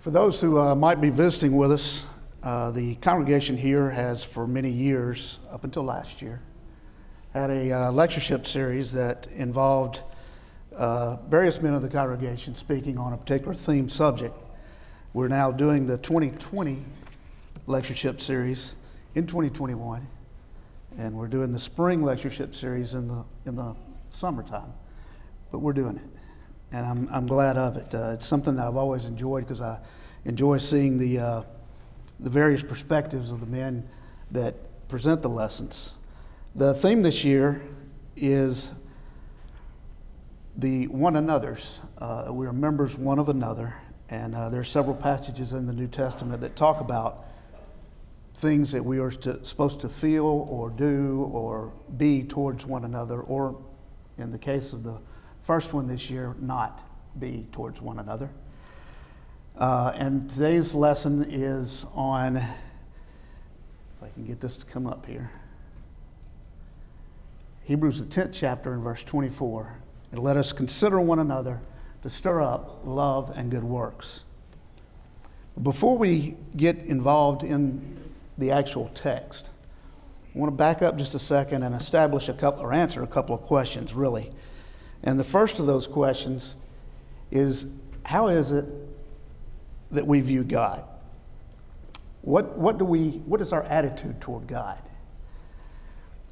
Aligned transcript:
For 0.00 0.10
those 0.10 0.40
who 0.40 0.58
uh, 0.58 0.74
might 0.74 1.02
be 1.02 1.10
visiting 1.10 1.54
with 1.54 1.72
us, 1.72 2.06
uh, 2.42 2.70
the 2.70 2.94
congregation 2.94 3.58
here 3.58 3.90
has 3.90 4.24
for 4.24 4.46
many 4.46 4.70
years, 4.70 5.38
up 5.50 5.62
until 5.62 5.82
last 5.82 6.22
year, 6.22 6.40
had 7.34 7.50
a 7.50 7.70
uh, 7.70 7.92
lectureship 7.92 8.46
series 8.46 8.92
that 8.92 9.26
involved 9.26 10.00
uh, 10.74 11.16
various 11.28 11.60
men 11.60 11.74
of 11.74 11.82
the 11.82 11.88
congregation 11.90 12.54
speaking 12.54 12.96
on 12.96 13.12
a 13.12 13.16
particular 13.18 13.52
theme 13.52 13.90
subject. 13.90 14.34
We're 15.12 15.28
now 15.28 15.50
doing 15.50 15.84
the 15.84 15.98
2020 15.98 16.82
lectureship 17.66 18.22
series 18.22 18.76
in 19.14 19.26
2021, 19.26 20.06
and 20.96 21.14
we're 21.14 21.28
doing 21.28 21.52
the 21.52 21.58
spring 21.58 22.02
lectureship 22.02 22.54
series 22.54 22.94
in 22.94 23.06
the, 23.06 23.22
in 23.44 23.54
the 23.54 23.76
summertime, 24.08 24.72
but 25.52 25.58
we're 25.58 25.74
doing 25.74 25.96
it 25.98 26.20
and 26.72 26.86
I'm, 26.86 27.08
I'm 27.10 27.26
glad 27.26 27.56
of 27.56 27.76
it. 27.76 27.94
Uh, 27.94 28.12
it's 28.14 28.26
something 28.26 28.56
that 28.56 28.66
I've 28.66 28.76
always 28.76 29.06
enjoyed 29.06 29.44
because 29.44 29.60
I 29.60 29.78
enjoy 30.24 30.58
seeing 30.58 30.98
the, 30.98 31.18
uh, 31.18 31.42
the 32.18 32.30
various 32.30 32.62
perspectives 32.62 33.30
of 33.30 33.40
the 33.40 33.46
men 33.46 33.88
that 34.30 34.88
present 34.88 35.22
the 35.22 35.28
lessons. 35.28 35.96
The 36.54 36.74
theme 36.74 37.02
this 37.02 37.24
year 37.24 37.62
is 38.16 38.72
the 40.56 40.88
one 40.88 41.16
another's. 41.16 41.80
Uh, 41.98 42.28
we 42.30 42.46
are 42.46 42.52
members 42.52 42.98
one 42.98 43.18
of 43.18 43.28
another, 43.28 43.74
and 44.08 44.34
uh, 44.34 44.48
there 44.48 44.60
are 44.60 44.64
several 44.64 44.96
passages 44.96 45.52
in 45.52 45.66
the 45.66 45.72
New 45.72 45.86
Testament 45.86 46.40
that 46.40 46.56
talk 46.56 46.80
about 46.80 47.24
things 48.34 48.72
that 48.72 48.84
we 48.84 48.98
are 48.98 49.10
to, 49.10 49.44
supposed 49.44 49.80
to 49.80 49.88
feel 49.88 50.24
or 50.24 50.70
do 50.70 51.30
or 51.32 51.72
be 51.96 52.22
towards 52.22 52.66
one 52.66 52.84
another, 52.84 53.20
or 53.20 53.60
in 54.18 54.32
the 54.32 54.38
case 54.38 54.72
of 54.72 54.82
the 54.82 54.98
first 55.42 55.72
one 55.72 55.86
this 55.86 56.10
year, 56.10 56.34
not 56.40 56.82
be 57.18 57.46
towards 57.52 57.80
one 57.80 57.98
another. 57.98 58.30
Uh, 59.60 59.92
and 59.94 60.30
today's 60.30 60.74
lesson 60.74 61.26
is 61.28 61.84
on, 61.94 62.38
if 62.38 62.46
I 64.02 64.08
can 64.08 64.24
get 64.24 64.40
this 64.40 64.56
to 64.56 64.64
come 64.64 64.86
up 64.86 65.04
here, 65.04 65.30
Hebrews, 67.64 68.02
the 68.02 68.06
10th 68.06 68.30
chapter, 68.32 68.72
and 68.72 68.82
verse 68.82 69.04
24. 69.04 69.76
And 70.12 70.22
let 70.22 70.38
us 70.38 70.54
consider 70.54 70.98
one 70.98 71.18
another 71.18 71.60
to 72.00 72.08
stir 72.08 72.40
up 72.40 72.80
love 72.84 73.34
and 73.36 73.50
good 73.50 73.62
works. 73.62 74.24
Before 75.62 75.98
we 75.98 76.38
get 76.56 76.78
involved 76.78 77.42
in 77.42 78.14
the 78.38 78.52
actual 78.52 78.90
text, 78.94 79.50
I 80.34 80.38
want 80.38 80.50
to 80.50 80.56
back 80.56 80.80
up 80.80 80.96
just 80.96 81.14
a 81.14 81.18
second 81.18 81.64
and 81.64 81.74
establish 81.74 82.30
a 82.30 82.32
couple, 82.32 82.62
or 82.62 82.72
answer 82.72 83.02
a 83.02 83.06
couple 83.06 83.34
of 83.34 83.42
questions, 83.42 83.92
really. 83.92 84.30
And 85.02 85.20
the 85.20 85.24
first 85.24 85.58
of 85.58 85.66
those 85.66 85.86
questions 85.86 86.56
is 87.30 87.66
how 88.06 88.28
is 88.28 88.52
it 88.52 88.64
that 89.90 90.06
we 90.06 90.20
view 90.20 90.44
God? 90.44 90.84
What, 92.22 92.58
what, 92.58 92.78
do 92.78 92.84
we, 92.84 93.10
what 93.26 93.40
is 93.40 93.52
our 93.52 93.62
attitude 93.64 94.20
toward 94.20 94.46
God? 94.46 94.80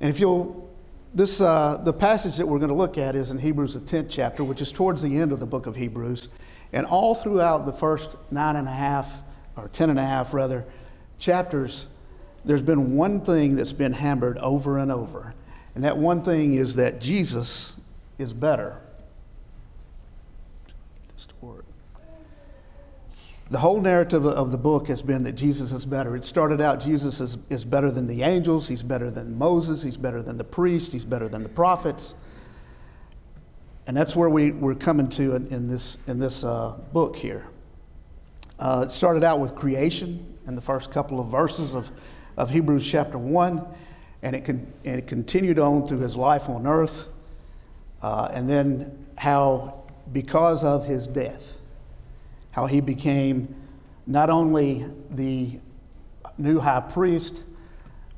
And 0.00 0.10
if 0.10 0.20
you'll, 0.20 0.70
this, 1.14 1.40
uh, 1.40 1.80
the 1.82 1.92
passage 1.92 2.36
that 2.36 2.46
we're 2.46 2.58
going 2.58 2.68
to 2.68 2.74
look 2.74 2.98
at 2.98 3.16
is 3.16 3.30
in 3.30 3.38
Hebrews, 3.38 3.74
the 3.74 3.80
10th 3.80 4.08
chapter, 4.10 4.44
which 4.44 4.60
is 4.60 4.70
towards 4.70 5.02
the 5.02 5.16
end 5.16 5.32
of 5.32 5.40
the 5.40 5.46
book 5.46 5.66
of 5.66 5.76
Hebrews. 5.76 6.28
And 6.72 6.86
all 6.86 7.14
throughout 7.14 7.66
the 7.66 7.72
first 7.72 8.16
nine 8.30 8.56
and 8.56 8.68
a 8.68 8.72
half, 8.72 9.22
or 9.56 9.68
ten 9.68 9.90
and 9.90 9.98
a 9.98 10.04
half 10.04 10.34
rather, 10.34 10.66
chapters, 11.18 11.88
there's 12.44 12.62
been 12.62 12.94
one 12.94 13.22
thing 13.22 13.56
that's 13.56 13.72
been 13.72 13.94
hammered 13.94 14.38
over 14.38 14.78
and 14.78 14.92
over. 14.92 15.34
And 15.74 15.84
that 15.84 15.96
one 15.96 16.22
thing 16.22 16.54
is 16.54 16.74
that 16.74 17.00
Jesus 17.00 17.76
is 18.18 18.32
better. 18.32 18.80
The 23.50 23.58
whole 23.58 23.80
narrative 23.80 24.26
of 24.26 24.50
the 24.50 24.58
book 24.58 24.88
has 24.88 25.00
been 25.00 25.22
that 25.22 25.32
Jesus 25.32 25.72
is 25.72 25.86
better. 25.86 26.14
It 26.14 26.24
started 26.26 26.60
out 26.60 26.80
Jesus 26.80 27.18
is, 27.20 27.38
is 27.48 27.64
better 27.64 27.90
than 27.90 28.06
the 28.06 28.22
angels, 28.22 28.68
he's 28.68 28.82
better 28.82 29.10
than 29.10 29.38
Moses, 29.38 29.82
he's 29.82 29.96
better 29.96 30.22
than 30.22 30.36
the 30.36 30.44
priests, 30.44 30.92
he's 30.92 31.04
better 31.04 31.28
than 31.28 31.42
the 31.42 31.48
prophets. 31.48 32.14
And 33.86 33.96
that's 33.96 34.14
where 34.14 34.28
we, 34.28 34.50
we're 34.50 34.74
coming 34.74 35.08
to 35.10 35.34
in, 35.34 35.46
in 35.46 35.66
this, 35.66 35.96
in 36.06 36.18
this 36.18 36.44
uh, 36.44 36.74
book 36.92 37.16
here. 37.16 37.46
Uh, 38.58 38.84
it 38.86 38.92
started 38.92 39.24
out 39.24 39.40
with 39.40 39.54
creation 39.54 40.36
in 40.46 40.54
the 40.54 40.60
first 40.60 40.90
couple 40.90 41.18
of 41.18 41.28
verses 41.28 41.74
of, 41.74 41.90
of 42.36 42.50
Hebrews 42.50 42.86
chapter 42.86 43.16
1, 43.16 43.64
and 44.22 44.36
it, 44.36 44.44
con- 44.44 44.70
and 44.84 44.98
it 44.98 45.06
continued 45.06 45.58
on 45.58 45.86
through 45.86 46.00
his 46.00 46.16
life 46.16 46.50
on 46.50 46.66
earth. 46.66 47.08
Uh, 48.02 48.28
and 48.30 48.46
then 48.46 49.06
how, 49.16 49.84
because 50.12 50.64
of 50.64 50.84
his 50.84 51.06
death, 51.06 51.57
how 52.58 52.66
he 52.66 52.80
became 52.80 53.54
not 54.04 54.28
only 54.28 54.84
the 55.12 55.60
new 56.38 56.58
high 56.58 56.80
priest, 56.80 57.44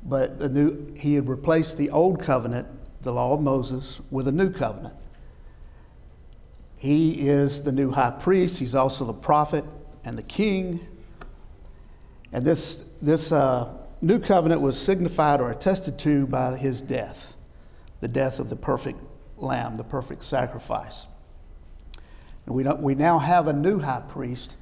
but 0.03 0.39
the 0.39 0.49
new, 0.49 0.91
he 0.97 1.13
had 1.13 1.29
replaced 1.29 1.77
the 1.77 1.91
old 1.91 2.19
covenant, 2.19 2.67
the 3.01 3.13
law 3.13 3.33
of 3.33 3.41
Moses, 3.41 4.01
with 4.09 4.27
a 4.27 4.31
new 4.31 4.49
covenant. 4.49 4.95
He 6.75 7.29
is 7.29 7.61
the 7.61 7.71
new 7.71 7.91
high 7.91 8.09
priest. 8.09 8.57
He's 8.57 8.73
also 8.73 9.05
the 9.05 9.13
prophet 9.13 9.63
and 10.03 10.17
the 10.17 10.23
king. 10.23 10.87
And 12.31 12.43
this, 12.43 12.83
this 12.99 13.31
uh, 13.31 13.71
new 14.01 14.17
covenant 14.17 14.59
was 14.61 14.75
signified 14.75 15.39
or 15.39 15.51
attested 15.51 15.99
to 15.99 16.25
by 16.25 16.57
his 16.57 16.81
death, 16.81 17.37
the 17.99 18.07
death 18.07 18.39
of 18.39 18.49
the 18.49 18.55
perfect 18.55 18.99
lamb, 19.37 19.77
the 19.77 19.83
perfect 19.83 20.23
sacrifice. 20.23 21.05
And 22.45 22.55
we, 22.55 22.63
we 22.63 22.95
now 22.95 23.19
have 23.19 23.47
a 23.47 23.53
new 23.53 23.79
high 23.79 24.01
priest 24.07 24.55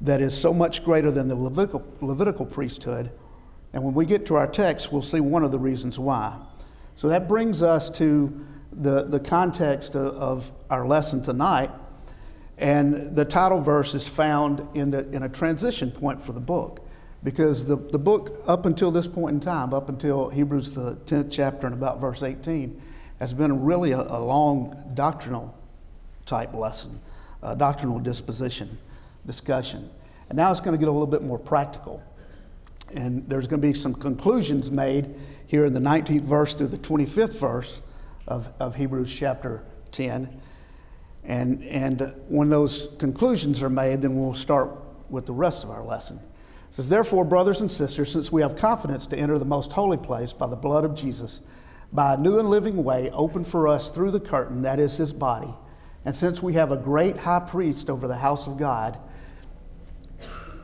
that 0.00 0.20
is 0.20 0.38
so 0.38 0.52
much 0.52 0.84
greater 0.84 1.10
than 1.10 1.28
the 1.28 1.34
Levitical, 1.34 1.84
Levitical 2.00 2.46
priesthood. 2.46 3.10
And 3.72 3.82
when 3.82 3.94
we 3.94 4.06
get 4.06 4.26
to 4.26 4.36
our 4.36 4.46
text, 4.46 4.92
we'll 4.92 5.02
see 5.02 5.20
one 5.20 5.42
of 5.42 5.52
the 5.52 5.58
reasons 5.58 5.98
why. 5.98 6.38
So 6.94 7.08
that 7.08 7.28
brings 7.28 7.62
us 7.62 7.90
to 7.90 8.46
the, 8.72 9.04
the 9.04 9.20
context 9.20 9.94
of, 9.94 10.14
of 10.16 10.52
our 10.70 10.86
lesson 10.86 11.22
tonight. 11.22 11.70
And 12.58 13.14
the 13.14 13.24
title 13.24 13.60
verse 13.60 13.94
is 13.94 14.08
found 14.08 14.66
in, 14.74 14.90
the, 14.90 15.08
in 15.10 15.22
a 15.22 15.28
transition 15.28 15.90
point 15.90 16.22
for 16.22 16.32
the 16.32 16.40
book. 16.40 16.86
Because 17.22 17.64
the, 17.64 17.76
the 17.76 17.98
book, 17.98 18.40
up 18.46 18.66
until 18.66 18.90
this 18.90 19.06
point 19.06 19.34
in 19.34 19.40
time, 19.40 19.74
up 19.74 19.88
until 19.88 20.30
Hebrews, 20.30 20.74
the 20.74 20.96
10th 21.06 21.28
chapter, 21.30 21.66
and 21.66 21.74
about 21.74 22.00
verse 22.00 22.22
18, 22.22 22.80
has 23.18 23.34
been 23.34 23.64
really 23.64 23.92
a, 23.92 24.00
a 24.00 24.20
long 24.20 24.92
doctrinal 24.94 25.54
type 26.24 26.54
lesson, 26.54 27.00
a 27.46 27.56
doctrinal 27.56 27.98
disposition 27.98 28.78
discussion. 29.26 29.90
And 30.28 30.36
now 30.36 30.50
it's 30.50 30.60
going 30.60 30.72
to 30.72 30.78
get 30.78 30.88
a 30.88 30.92
little 30.92 31.06
bit 31.06 31.22
more 31.22 31.38
practical. 31.38 32.02
And 32.94 33.28
there's 33.28 33.48
going 33.48 33.60
to 33.60 33.66
be 33.66 33.74
some 33.74 33.94
conclusions 33.94 34.70
made 34.70 35.14
here 35.46 35.64
in 35.64 35.72
the 35.72 35.80
19th 35.80 36.22
verse 36.22 36.54
through 36.54 36.68
the 36.68 36.78
25th 36.78 37.38
verse 37.38 37.82
of, 38.26 38.52
of 38.60 38.76
Hebrews 38.76 39.14
chapter 39.14 39.62
10. 39.92 40.40
And, 41.24 41.64
and 41.64 42.14
when 42.28 42.48
those 42.48 42.88
conclusions 42.98 43.62
are 43.62 43.70
made, 43.70 44.02
then 44.02 44.16
we'll 44.16 44.34
start 44.34 44.70
with 45.10 45.26
the 45.26 45.32
rest 45.32 45.64
of 45.64 45.70
our 45.70 45.84
lesson. 45.84 46.20
It 46.68 46.74
says, 46.74 46.88
Therefore, 46.88 47.24
brothers 47.24 47.60
and 47.60 47.70
sisters, 47.70 48.12
since 48.12 48.30
we 48.30 48.42
have 48.42 48.56
confidence 48.56 49.06
to 49.08 49.18
enter 49.18 49.38
the 49.38 49.44
most 49.44 49.72
holy 49.72 49.96
place 49.96 50.32
by 50.32 50.46
the 50.46 50.56
blood 50.56 50.84
of 50.84 50.94
Jesus, 50.94 51.42
by 51.92 52.14
a 52.14 52.16
new 52.16 52.38
and 52.38 52.50
living 52.50 52.84
way 52.84 53.10
opened 53.10 53.46
for 53.48 53.66
us 53.66 53.90
through 53.90 54.12
the 54.12 54.20
curtain, 54.20 54.62
that 54.62 54.78
is 54.78 54.96
his 54.96 55.12
body. 55.12 55.52
And 56.06 56.14
since 56.14 56.40
we 56.40 56.54
have 56.54 56.70
a 56.70 56.76
great 56.76 57.18
high 57.18 57.40
priest 57.40 57.90
over 57.90 58.06
the 58.06 58.16
house 58.16 58.46
of 58.46 58.56
God, 58.56 58.96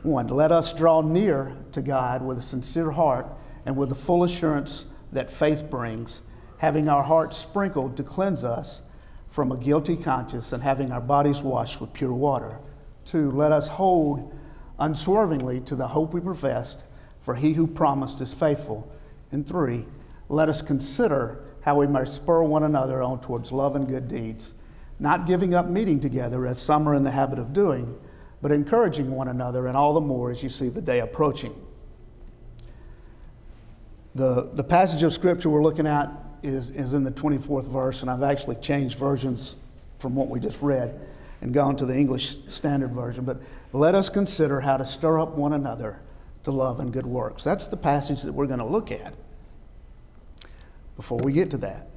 one, 0.01 0.27
let 0.27 0.53
us 0.53 0.71
draw 0.71 1.01
near 1.01 1.55
to 1.73 1.81
God 1.81 2.25
with 2.25 2.37
a 2.37 2.41
sincere 2.41 2.91
heart 2.91 3.27
and 3.65 3.75
with 3.75 3.89
the 3.89 3.95
full 3.95 4.23
assurance 4.23 4.85
that 5.11 5.29
faith 5.29 5.69
brings, 5.69 6.21
having 6.59 6.87
our 6.87 7.03
hearts 7.03 7.35
sprinkled 7.35 7.97
to 7.97 8.03
cleanse 8.03 8.45
us 8.45 8.83
from 9.29 9.51
a 9.51 9.57
guilty 9.57 9.97
conscience 9.97 10.53
and 10.53 10.63
having 10.63 10.93
our 10.93 11.01
bodies 11.01 11.41
washed 11.41 11.81
with 11.81 11.91
pure 11.91 12.13
water. 12.13 12.59
Two, 13.03 13.29
let 13.29 13.51
us 13.51 13.67
hold 13.67 14.33
unswervingly 14.79 15.59
to 15.61 15.75
the 15.75 15.89
hope 15.89 16.13
we 16.13 16.21
professed, 16.21 16.85
for 17.19 17.35
he 17.35 17.51
who 17.51 17.67
promised 17.67 18.21
is 18.21 18.33
faithful. 18.33 18.89
And 19.29 19.45
three, 19.45 19.87
let 20.29 20.47
us 20.47 20.61
consider 20.61 21.43
how 21.61 21.79
we 21.79 21.87
may 21.87 22.05
spur 22.05 22.43
one 22.43 22.63
another 22.63 23.03
on 23.03 23.19
towards 23.19 23.51
love 23.51 23.75
and 23.75 23.89
good 23.89 24.07
deeds, 24.07 24.53
not 25.03 25.25
giving 25.27 25.53
up 25.53 25.67
meeting 25.67 25.99
together 25.99 26.47
as 26.47 26.61
some 26.61 26.87
are 26.87 26.95
in 26.95 27.03
the 27.03 27.11
habit 27.11 27.37
of 27.37 27.51
doing, 27.51 27.99
but 28.41 28.53
encouraging 28.53 29.11
one 29.11 29.27
another, 29.27 29.67
and 29.67 29.75
all 29.75 29.93
the 29.93 29.99
more 29.99 30.31
as 30.31 30.41
you 30.41 30.47
see 30.47 30.69
the 30.69 30.81
day 30.81 31.01
approaching. 31.01 31.53
The, 34.15 34.49
the 34.53 34.63
passage 34.63 35.03
of 35.03 35.11
scripture 35.11 35.49
we're 35.49 35.61
looking 35.61 35.87
at 35.87 36.09
is, 36.41 36.69
is 36.69 36.93
in 36.93 37.03
the 37.03 37.11
24th 37.11 37.67
verse, 37.67 38.01
and 38.01 38.09
I've 38.09 38.23
actually 38.23 38.55
changed 38.55 38.97
versions 38.97 39.57
from 39.99 40.15
what 40.15 40.29
we 40.29 40.39
just 40.39 40.61
read 40.61 40.97
and 41.41 41.53
gone 41.53 41.75
to 41.75 41.85
the 41.85 41.97
English 41.97 42.37
Standard 42.47 42.91
Version. 42.93 43.25
But 43.25 43.41
let 43.73 43.95
us 43.95 44.09
consider 44.09 44.61
how 44.61 44.77
to 44.77 44.85
stir 44.85 45.19
up 45.19 45.31
one 45.35 45.51
another 45.51 45.99
to 46.43 46.51
love 46.51 46.79
and 46.79 46.93
good 46.93 47.05
works. 47.05 47.43
That's 47.43 47.67
the 47.67 47.75
passage 47.75 48.21
that 48.21 48.31
we're 48.31 48.47
going 48.47 48.59
to 48.59 48.65
look 48.65 48.89
at 48.89 49.13
before 50.95 51.17
we 51.17 51.33
get 51.33 51.51
to 51.51 51.57
that. 51.57 51.89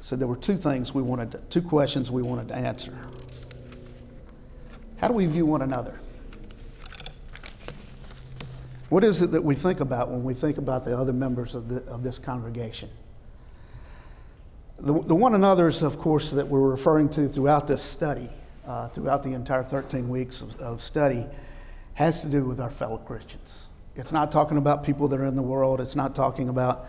So 0.00 0.16
there 0.16 0.28
were 0.28 0.36
two 0.36 0.56
things 0.56 0.94
we 0.94 1.02
wanted 1.02 1.32
to, 1.32 1.38
two 1.50 1.62
questions 1.62 2.10
we 2.10 2.22
wanted 2.22 2.48
to 2.48 2.54
answer. 2.54 2.96
How 4.98 5.08
do 5.08 5.14
we 5.14 5.26
view 5.26 5.46
one 5.46 5.62
another? 5.62 5.98
What 8.88 9.02
is 9.02 9.20
it 9.22 9.32
that 9.32 9.42
we 9.42 9.54
think 9.54 9.80
about 9.80 10.10
when 10.10 10.22
we 10.22 10.32
think 10.32 10.58
about 10.58 10.84
the 10.84 10.96
other 10.96 11.12
members 11.12 11.54
of, 11.54 11.68
the, 11.68 11.82
of 11.86 12.02
this 12.04 12.18
congregation? 12.18 12.88
The, 14.78 14.92
the 15.02 15.14
one 15.14 15.34
another's, 15.34 15.82
of 15.82 15.98
course, 15.98 16.30
that 16.30 16.46
we're 16.46 16.60
referring 16.60 17.08
to 17.10 17.28
throughout 17.28 17.66
this 17.66 17.82
study, 17.82 18.28
uh, 18.66 18.88
throughout 18.88 19.22
the 19.22 19.32
entire 19.32 19.64
13 19.64 20.08
weeks 20.08 20.40
of, 20.40 20.58
of 20.60 20.82
study, 20.82 21.26
has 21.94 22.20
to 22.22 22.28
do 22.28 22.44
with 22.44 22.60
our 22.60 22.70
fellow 22.70 22.98
Christians. 22.98 23.66
It's 23.96 24.12
not 24.12 24.30
talking 24.30 24.58
about 24.58 24.84
people 24.84 25.08
that 25.08 25.18
are 25.18 25.24
in 25.24 25.34
the 25.34 25.42
world, 25.42 25.80
it's 25.80 25.96
not 25.96 26.14
talking 26.14 26.48
about 26.48 26.86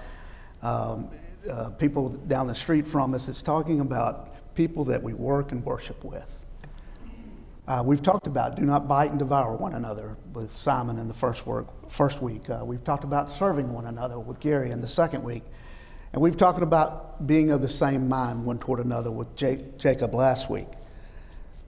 um, 0.62 1.10
uh, 1.50 1.70
people 1.72 2.10
down 2.10 2.48
the 2.48 2.56
street 2.56 2.88
from 2.88 3.14
us, 3.14 3.30
it's 3.30 3.42
talking 3.42 3.80
about 3.80 4.56
people 4.56 4.86
that 4.86 5.02
we 5.02 5.14
work 5.14 5.52
and 5.52 5.64
worship 5.64 6.04
with. 6.04 6.34
Uh, 7.68 7.84
we've 7.86 8.02
talked 8.02 8.28
about 8.28 8.56
do 8.56 8.64
not 8.64 8.88
bite 8.88 9.10
and 9.10 9.20
devour 9.20 9.56
one 9.56 9.74
another 9.74 10.16
with 10.34 10.50
Simon 10.50 10.98
in 10.98 11.08
the 11.08 11.14
first, 11.14 11.46
work, 11.46 11.68
first 11.92 12.22
week. 12.22 12.50
Uh, 12.50 12.62
we've 12.64 12.84
talked 12.84 13.04
about 13.04 13.30
serving 13.30 13.74
one 13.74 13.86
another 13.86 14.18
with 14.18 14.40
Gary 14.40 14.72
in 14.72 14.80
the 14.80 14.88
second 14.88 15.24
week. 15.24 15.44
And 16.14 16.22
we've 16.22 16.38
talked 16.38 16.62
about 16.62 17.28
being 17.28 17.52
of 17.52 17.62
the 17.62 17.68
same 17.68 18.08
mind 18.08 18.46
one 18.46 18.58
toward 18.58 18.80
another 18.80 19.12
with 19.12 19.36
Jacob 19.36 20.14
last 20.14 20.50
week. 20.50 20.70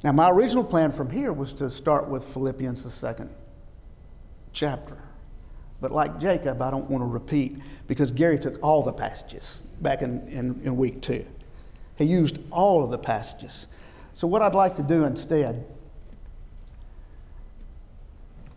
Now, 0.01 0.13
my 0.13 0.29
original 0.29 0.63
plan 0.63 0.93
from 0.93 1.09
here 1.09 1.33
was 1.33 1.51
to 1.53 1.69
start 1.69 2.07
with 2.07 2.23
Philippians, 2.23 2.83
the 2.83 2.91
second 2.91 3.29
chapter. 4.53 4.97
But 5.81 5.91
like 5.91 6.19
Jacob, 6.19 6.61
I 6.61 6.71
don't 6.71 6.89
want 6.89 7.01
to 7.01 7.07
repeat 7.07 7.57
because 7.87 8.11
Gary 8.11 8.37
took 8.37 8.61
all 8.61 8.83
the 8.83 8.91
passages 8.91 9.63
back 9.81 10.01
in, 10.01 10.27
in, 10.27 10.61
in 10.63 10.77
week 10.77 11.01
two. 11.01 11.25
He 11.95 12.05
used 12.05 12.39
all 12.51 12.83
of 12.83 12.89
the 12.89 12.97
passages. 12.97 13.67
So, 14.13 14.27
what 14.27 14.41
I'd 14.41 14.55
like 14.55 14.75
to 14.77 14.83
do 14.83 15.05
instead 15.05 15.65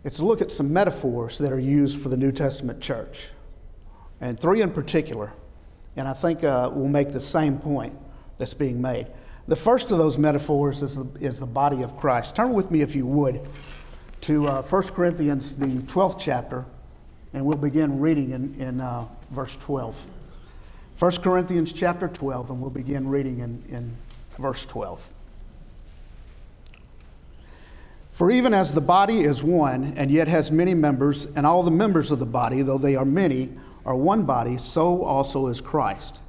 it's 0.03 0.17
to 0.17 0.25
look 0.25 0.41
at 0.41 0.51
some 0.51 0.73
metaphors 0.73 1.37
that 1.37 1.53
are 1.53 1.59
used 1.59 1.99
for 1.99 2.09
the 2.09 2.17
New 2.17 2.31
Testament 2.31 2.81
church, 2.81 3.29
and 4.19 4.39
three 4.39 4.61
in 4.61 4.71
particular. 4.71 5.31
And 5.95 6.07
I 6.07 6.13
think 6.13 6.43
uh, 6.43 6.69
will 6.73 6.89
make 6.89 7.13
the 7.13 7.21
same 7.21 7.57
point 7.57 7.97
that's 8.37 8.53
being 8.53 8.81
made. 8.81 9.07
The 9.47 9.55
first 9.55 9.91
of 9.91 9.97
those 9.97 10.17
metaphors 10.17 10.81
is 10.81 10.95
the, 10.95 11.05
is 11.19 11.39
the 11.39 11.45
body 11.45 11.83
of 11.83 11.95
Christ. 11.97 12.35
Turn 12.35 12.53
with 12.53 12.71
me, 12.71 12.81
if 12.81 12.95
you 12.95 13.05
would, 13.05 13.47
to 14.21 14.47
uh, 14.47 14.61
1 14.63 14.83
Corinthians, 14.89 15.55
the 15.55 15.67
12th 15.67 16.19
chapter, 16.19 16.65
and 17.33 17.45
we'll 17.45 17.57
begin 17.57 17.99
reading 17.99 18.31
in, 18.31 18.55
in 18.59 18.81
uh, 18.81 19.07
verse 19.31 19.55
12. 19.57 19.95
1 20.99 21.11
Corinthians 21.17 21.73
chapter 21.73 22.07
12, 22.07 22.51
and 22.51 22.61
we'll 22.61 22.69
begin 22.69 23.07
reading 23.07 23.39
in, 23.39 23.63
in 23.69 23.95
verse 24.37 24.65
12. 24.65 25.09
For 28.11 28.29
even 28.29 28.53
as 28.53 28.73
the 28.73 28.81
body 28.81 29.21
is 29.21 29.43
one 29.43 29.95
and 29.97 30.11
yet 30.11 30.27
has 30.27 30.51
many 30.51 30.75
members, 30.75 31.25
and 31.35 31.47
all 31.47 31.63
the 31.63 31.71
members 31.71 32.11
of 32.11 32.19
the 32.19 32.27
body, 32.27 32.61
though 32.61 32.77
they 32.77 32.95
are 32.95 33.05
many, 33.05 33.49
are 33.85 33.95
one 33.95 34.23
body, 34.23 34.57
so 34.57 35.03
also 35.03 35.47
is 35.47 35.59
Christ. 35.59 36.21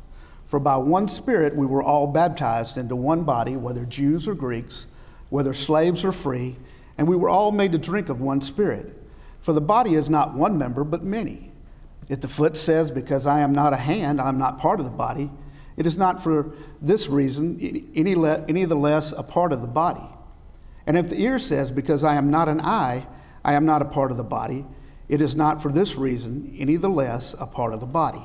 For 0.47 0.59
by 0.59 0.77
one 0.77 1.09
Spirit 1.09 1.55
we 1.55 1.67
were 1.67 1.83
all 1.83 2.06
baptized 2.06 2.79
into 2.79 2.97
one 2.97 3.25
body, 3.25 3.56
whether 3.56 3.85
Jews 3.85 4.27
or 4.27 4.35
Greeks, 4.35 4.87
whether 5.29 5.53
slaves 5.53 6.05
or 6.05 6.12
free, 6.12 6.56
and 6.97 7.06
we 7.06 7.17
were 7.17 7.29
all 7.29 7.53
made 7.53 7.73
to 7.73 7.79
drink 7.79 8.09
of 8.09 8.21
one 8.21 8.41
Spirit. 8.41 9.04
For 9.44 9.52
the 9.52 9.61
body 9.61 9.93
is 9.93 10.08
not 10.08 10.32
one 10.32 10.56
member, 10.56 10.85
but 10.85 11.05
many. 11.05 11.52
If 12.08 12.23
the 12.23 12.29
foot 12.29 12.56
says, 12.56 12.91
Because 12.91 13.26
I 13.26 13.41
am 13.41 13.52
not 13.52 13.75
a 13.75 13.76
hand, 13.76 14.19
I 14.19 14.31
am 14.31 14.38
not 14.38 14.58
part 14.58 14.81
of 14.81 14.87
the 14.87 14.91
body, 14.91 15.31
it 15.76 15.87
is 15.87 15.99
not 15.99 16.23
for 16.23 16.55
this 16.81 17.08
reason 17.08 17.91
any, 17.94 18.14
le- 18.14 18.43
any 18.49 18.64
the 18.64 18.75
less 18.75 19.12
a 19.12 19.23
part 19.23 19.52
of 19.52 19.61
the 19.61 19.69
body. 19.69 20.08
And 20.87 20.96
if 20.96 21.11
the 21.11 21.20
ear 21.20 21.38
says, 21.38 21.70
Because 21.70 22.05
I 22.05 22.14
am 22.14 22.31
not 22.31 22.49
an 22.49 22.58
eye, 22.58 23.06
I 23.44 23.52
am 23.52 23.67
not 23.67 23.82
a 23.82 23.85
part 23.85 24.11
of 24.11 24.17
the 24.17 24.25
body, 24.25 24.64
it 25.11 25.20
is 25.20 25.37
not 25.37 25.61
for 25.61 25.70
this 25.70 25.94
reason 25.94 26.56
any 26.58 26.76
the 26.76 26.88
less 26.88 27.37
a 27.38 27.46
part 27.46 27.75
of 27.75 27.81
the 27.81 27.87
body. 27.87 28.25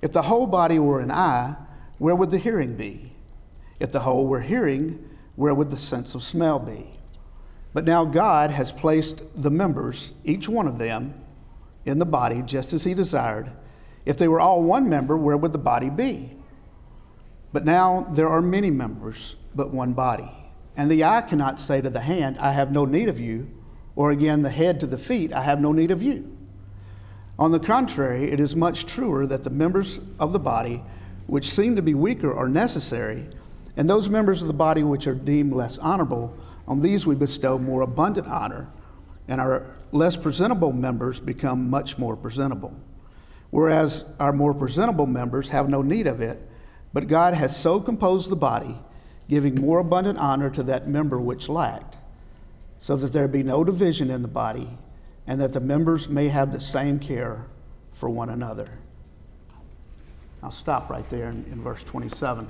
If 0.00 0.14
the 0.14 0.22
whole 0.22 0.46
body 0.46 0.78
were 0.78 1.00
an 1.00 1.10
eye, 1.10 1.56
where 1.98 2.14
would 2.14 2.30
the 2.30 2.38
hearing 2.38 2.74
be? 2.74 3.12
If 3.80 3.92
the 3.92 4.00
whole 4.00 4.26
were 4.26 4.40
hearing, 4.40 5.10
where 5.36 5.52
would 5.52 5.68
the 5.68 5.76
sense 5.76 6.14
of 6.14 6.22
smell 6.22 6.58
be? 6.58 6.97
But 7.72 7.84
now 7.84 8.04
God 8.04 8.50
has 8.50 8.72
placed 8.72 9.22
the 9.40 9.50
members, 9.50 10.12
each 10.24 10.48
one 10.48 10.66
of 10.66 10.78
them, 10.78 11.14
in 11.84 11.98
the 11.98 12.06
body 12.06 12.42
just 12.42 12.72
as 12.72 12.84
He 12.84 12.94
desired. 12.94 13.50
If 14.04 14.16
they 14.16 14.28
were 14.28 14.40
all 14.40 14.62
one 14.62 14.88
member, 14.88 15.16
where 15.16 15.36
would 15.36 15.52
the 15.52 15.58
body 15.58 15.90
be? 15.90 16.30
But 17.52 17.64
now 17.64 18.06
there 18.12 18.28
are 18.28 18.42
many 18.42 18.70
members, 18.70 19.36
but 19.54 19.70
one 19.70 19.92
body. 19.92 20.30
And 20.76 20.90
the 20.90 21.04
eye 21.04 21.22
cannot 21.22 21.58
say 21.58 21.80
to 21.80 21.90
the 21.90 22.00
hand, 22.00 22.38
I 22.38 22.52
have 22.52 22.72
no 22.72 22.84
need 22.84 23.08
of 23.08 23.18
you, 23.18 23.50
or 23.96 24.10
again, 24.10 24.42
the 24.42 24.50
head 24.50 24.80
to 24.80 24.86
the 24.86 24.98
feet, 24.98 25.32
I 25.32 25.42
have 25.42 25.60
no 25.60 25.72
need 25.72 25.90
of 25.90 26.02
you. 26.02 26.36
On 27.38 27.52
the 27.52 27.60
contrary, 27.60 28.30
it 28.30 28.40
is 28.40 28.56
much 28.56 28.86
truer 28.86 29.26
that 29.26 29.44
the 29.44 29.50
members 29.50 30.00
of 30.18 30.32
the 30.32 30.38
body 30.38 30.82
which 31.26 31.50
seem 31.50 31.76
to 31.76 31.82
be 31.82 31.94
weaker 31.94 32.32
are 32.32 32.48
necessary, 32.48 33.26
and 33.76 33.88
those 33.88 34.08
members 34.08 34.40
of 34.40 34.48
the 34.48 34.54
body 34.54 34.82
which 34.82 35.06
are 35.06 35.14
deemed 35.14 35.52
less 35.52 35.78
honorable, 35.78 36.36
on 36.68 36.80
these 36.82 37.06
we 37.06 37.14
bestow 37.14 37.58
more 37.58 37.80
abundant 37.80 38.28
honor, 38.28 38.68
and 39.26 39.40
our 39.40 39.66
less 39.90 40.16
presentable 40.16 40.70
members 40.70 41.18
become 41.18 41.68
much 41.68 41.98
more 41.98 42.14
presentable. 42.14 42.72
Whereas 43.50 44.04
our 44.20 44.32
more 44.32 44.52
presentable 44.52 45.06
members 45.06 45.48
have 45.48 45.70
no 45.70 45.80
need 45.80 46.06
of 46.06 46.20
it, 46.20 46.46
but 46.92 47.08
God 47.08 47.32
has 47.34 47.56
so 47.56 47.80
composed 47.80 48.28
the 48.28 48.36
body 48.36 48.78
giving 49.28 49.54
more 49.54 49.78
abundant 49.78 50.18
honor 50.18 50.50
to 50.50 50.62
that 50.62 50.88
member 50.88 51.18
which 51.18 51.48
lacked, 51.48 51.96
so 52.78 52.96
that 52.96 53.12
there 53.12 53.28
be 53.28 53.42
no 53.42 53.64
division 53.64 54.10
in 54.10 54.22
the 54.22 54.28
body, 54.28 54.68
and 55.26 55.40
that 55.40 55.52
the 55.52 55.60
members 55.60 56.08
may 56.08 56.28
have 56.28 56.52
the 56.52 56.60
same 56.60 56.98
care 56.98 57.46
for 57.92 58.08
one 58.08 58.30
another. 58.30 58.68
I'll 60.42 60.50
stop 60.50 60.88
right 60.88 61.08
there 61.10 61.28
in, 61.28 61.44
in 61.50 61.62
verse 61.62 61.82
27. 61.84 62.48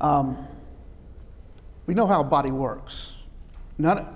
Um, 0.00 0.46
we 1.86 1.94
know 1.94 2.06
how 2.06 2.20
a 2.20 2.24
body 2.24 2.50
works. 2.50 3.14
None, 3.78 3.98
of, 3.98 4.08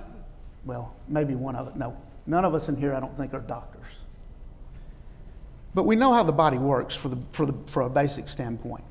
well, 0.65 0.95
maybe 1.09 1.35
one 1.35 1.57
of 1.57 1.69
it. 1.69 1.77
No, 1.77 1.97
none 2.27 2.45
of 2.45 2.55
us 2.55 2.69
in 2.69 2.77
here, 2.77 2.95
I 2.95 3.01
don't 3.01 3.17
think, 3.17 3.35
are 3.35 3.41
doctors. 3.41 3.87
But 5.75 5.85
we 5.85 5.97
know 5.97 6.13
how 6.13 6.23
the 6.23 6.33
body 6.33 6.59
works 6.59 6.95
for, 6.95 7.09
the, 7.09 7.19
for, 7.33 7.47
the, 7.47 7.55
for 7.67 7.83
a 7.83 7.91
basic 7.91 8.29
standpoint. 8.29 8.85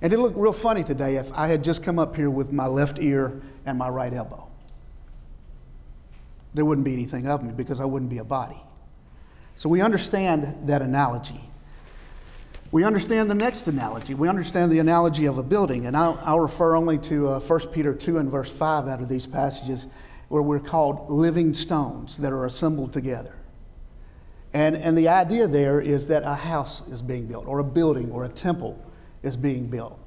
And 0.00 0.12
it 0.12 0.18
looked 0.18 0.36
real 0.36 0.52
funny 0.52 0.84
today 0.84 1.16
if 1.16 1.32
I 1.32 1.48
had 1.48 1.64
just 1.64 1.82
come 1.82 1.98
up 1.98 2.14
here 2.14 2.30
with 2.30 2.52
my 2.52 2.66
left 2.66 2.98
ear 3.00 3.40
and 3.66 3.76
my 3.76 3.88
right 3.88 4.12
elbow. 4.12 4.48
There 6.54 6.64
wouldn't 6.64 6.84
be 6.84 6.92
anything 6.92 7.26
of 7.26 7.42
me 7.42 7.52
because 7.52 7.80
I 7.80 7.84
wouldn't 7.84 8.10
be 8.10 8.18
a 8.18 8.24
body. 8.24 8.60
So 9.56 9.68
we 9.68 9.80
understand 9.80 10.68
that 10.68 10.82
analogy. 10.82 11.47
We 12.70 12.84
understand 12.84 13.30
the 13.30 13.34
next 13.34 13.66
analogy. 13.66 14.14
We 14.14 14.28
understand 14.28 14.70
the 14.70 14.78
analogy 14.78 15.24
of 15.24 15.38
a 15.38 15.42
building. 15.42 15.86
And 15.86 15.96
I'll, 15.96 16.20
I'll 16.22 16.40
refer 16.40 16.76
only 16.76 16.98
to 16.98 17.28
uh, 17.28 17.40
1 17.40 17.60
Peter 17.68 17.94
2 17.94 18.18
and 18.18 18.30
verse 18.30 18.50
5 18.50 18.88
out 18.88 19.00
of 19.00 19.08
these 19.08 19.26
passages 19.26 19.86
where 20.28 20.42
we're 20.42 20.60
called 20.60 21.10
living 21.10 21.54
stones 21.54 22.18
that 22.18 22.32
are 22.32 22.44
assembled 22.44 22.92
together. 22.92 23.34
And, 24.52 24.76
and 24.76 24.96
the 24.96 25.08
idea 25.08 25.46
there 25.46 25.80
is 25.80 26.08
that 26.08 26.22
a 26.22 26.34
house 26.34 26.86
is 26.88 27.00
being 27.00 27.26
built, 27.26 27.46
or 27.46 27.58
a 27.58 27.64
building, 27.64 28.10
or 28.10 28.24
a 28.24 28.28
temple 28.28 28.78
is 29.22 29.36
being 29.36 29.66
built. 29.66 29.98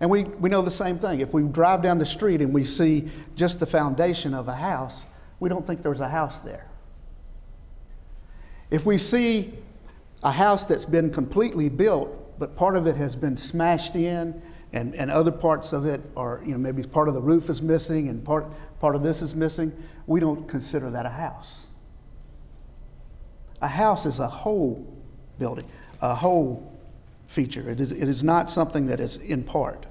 And 0.00 0.10
we, 0.10 0.24
we 0.24 0.50
know 0.50 0.62
the 0.62 0.70
same 0.70 0.98
thing. 0.98 1.20
If 1.20 1.32
we 1.32 1.42
drive 1.42 1.82
down 1.82 1.98
the 1.98 2.06
street 2.06 2.40
and 2.40 2.52
we 2.52 2.64
see 2.64 3.08
just 3.36 3.60
the 3.60 3.66
foundation 3.66 4.34
of 4.34 4.48
a 4.48 4.54
house, 4.54 5.06
we 5.40 5.48
don't 5.48 5.66
think 5.66 5.82
there's 5.82 6.00
a 6.00 6.08
house 6.08 6.38
there. 6.40 6.66
If 8.70 8.84
we 8.84 8.98
see 8.98 9.54
a 10.22 10.30
house 10.30 10.64
that's 10.64 10.84
been 10.84 11.10
completely 11.10 11.68
built, 11.68 12.38
but 12.38 12.56
part 12.56 12.76
of 12.76 12.86
it 12.86 12.96
has 12.96 13.16
been 13.16 13.36
smashed 13.36 13.96
in, 13.96 14.40
and, 14.72 14.94
and 14.94 15.10
other 15.10 15.30
parts 15.30 15.72
of 15.72 15.84
it 15.84 16.00
are, 16.16 16.40
you 16.44 16.52
know, 16.52 16.58
maybe 16.58 16.82
part 16.82 17.08
of 17.08 17.14
the 17.14 17.20
roof 17.20 17.50
is 17.50 17.60
missing 17.60 18.08
and 18.08 18.24
part, 18.24 18.46
part 18.80 18.94
of 18.94 19.02
this 19.02 19.20
is 19.20 19.34
missing, 19.34 19.72
we 20.06 20.18
don't 20.20 20.48
consider 20.48 20.90
that 20.90 21.04
a 21.04 21.10
house. 21.10 21.66
A 23.60 23.68
house 23.68 24.06
is 24.06 24.18
a 24.18 24.26
whole 24.26 24.96
building, 25.38 25.68
a 26.00 26.14
whole 26.14 26.72
feature. 27.26 27.68
It 27.68 27.80
is, 27.80 27.92
it 27.92 28.08
is 28.08 28.24
not 28.24 28.50
something 28.50 28.86
that 28.86 28.98
is 28.98 29.16
in 29.16 29.42
part. 29.44 29.86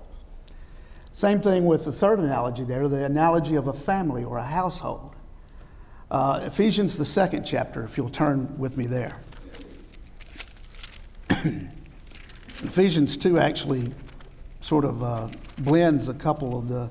Same 1.13 1.41
thing 1.41 1.65
with 1.65 1.85
the 1.85 1.91
third 1.91 2.19
analogy 2.19 2.63
there, 2.63 2.87
the 2.87 3.05
analogy 3.05 3.55
of 3.55 3.67
a 3.67 3.73
family 3.73 4.23
or 4.23 4.37
a 4.37 4.45
household. 4.45 5.15
Uh, 6.09 6.41
Ephesians, 6.43 6.97
the 6.97 7.05
second 7.05 7.43
chapter, 7.43 7.83
if 7.83 7.97
you'll 7.97 8.09
turn 8.09 8.57
with 8.57 8.77
me 8.77 8.87
there. 8.87 9.17
Ephesians 12.63 13.17
2 13.17 13.39
actually 13.39 13.91
sort 14.59 14.85
of 14.85 15.03
uh, 15.03 15.27
blends 15.59 16.09
a 16.09 16.13
couple 16.13 16.57
of 16.57 16.67
the 16.67 16.89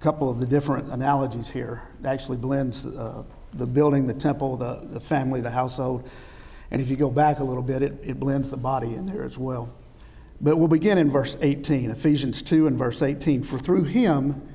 couple 0.00 0.30
of 0.30 0.38
the 0.38 0.46
different 0.46 0.92
analogies 0.92 1.50
here. 1.50 1.82
It 2.00 2.06
actually 2.06 2.36
blends 2.36 2.86
uh, 2.86 3.24
the 3.54 3.66
building, 3.66 4.06
the 4.06 4.14
temple, 4.14 4.56
the, 4.56 4.80
the 4.84 5.00
family, 5.00 5.40
the 5.40 5.50
household. 5.50 6.08
And 6.70 6.80
if 6.80 6.88
you 6.88 6.96
go 6.96 7.10
back 7.10 7.40
a 7.40 7.44
little 7.44 7.62
bit, 7.62 7.82
it, 7.82 7.98
it 8.04 8.20
blends 8.20 8.50
the 8.50 8.56
body 8.56 8.94
in 8.94 9.06
there 9.06 9.24
as 9.24 9.36
well. 9.36 9.72
But 10.40 10.58
we'll 10.58 10.68
begin 10.68 10.98
in 10.98 11.10
verse 11.10 11.36
18, 11.40 11.90
Ephesians 11.90 12.40
2 12.42 12.66
and 12.66 12.78
verse 12.78 13.02
18. 13.02 13.42
For 13.42 13.58
through 13.58 13.84
him 13.84 14.46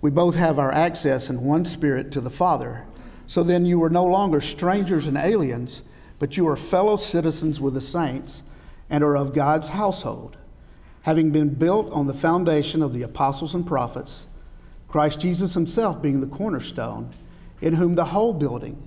we 0.00 0.10
both 0.10 0.34
have 0.34 0.58
our 0.58 0.70
access 0.70 1.30
in 1.30 1.42
one 1.42 1.64
spirit 1.64 2.12
to 2.12 2.20
the 2.20 2.30
Father. 2.30 2.84
So 3.26 3.42
then 3.42 3.64
you 3.64 3.82
are 3.84 3.90
no 3.90 4.04
longer 4.04 4.40
strangers 4.40 5.06
and 5.06 5.16
aliens, 5.16 5.82
but 6.24 6.38
you 6.38 6.48
are 6.48 6.56
fellow 6.56 6.96
citizens 6.96 7.60
with 7.60 7.74
the 7.74 7.82
saints 7.82 8.42
and 8.88 9.04
are 9.04 9.14
of 9.14 9.34
God's 9.34 9.68
household, 9.68 10.38
having 11.02 11.32
been 11.32 11.50
built 11.50 11.92
on 11.92 12.06
the 12.06 12.14
foundation 12.14 12.80
of 12.80 12.94
the 12.94 13.02
apostles 13.02 13.54
and 13.54 13.66
prophets, 13.66 14.26
Christ 14.88 15.20
Jesus 15.20 15.52
himself 15.52 16.00
being 16.00 16.22
the 16.22 16.26
cornerstone, 16.26 17.12
in 17.60 17.74
whom 17.74 17.94
the 17.94 18.06
whole 18.06 18.32
building, 18.32 18.82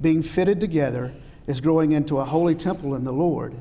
being 0.00 0.20
fitted 0.20 0.58
together, 0.58 1.14
is 1.46 1.60
growing 1.60 1.92
into 1.92 2.18
a 2.18 2.24
holy 2.24 2.56
temple 2.56 2.96
in 2.96 3.04
the 3.04 3.12
Lord 3.12 3.54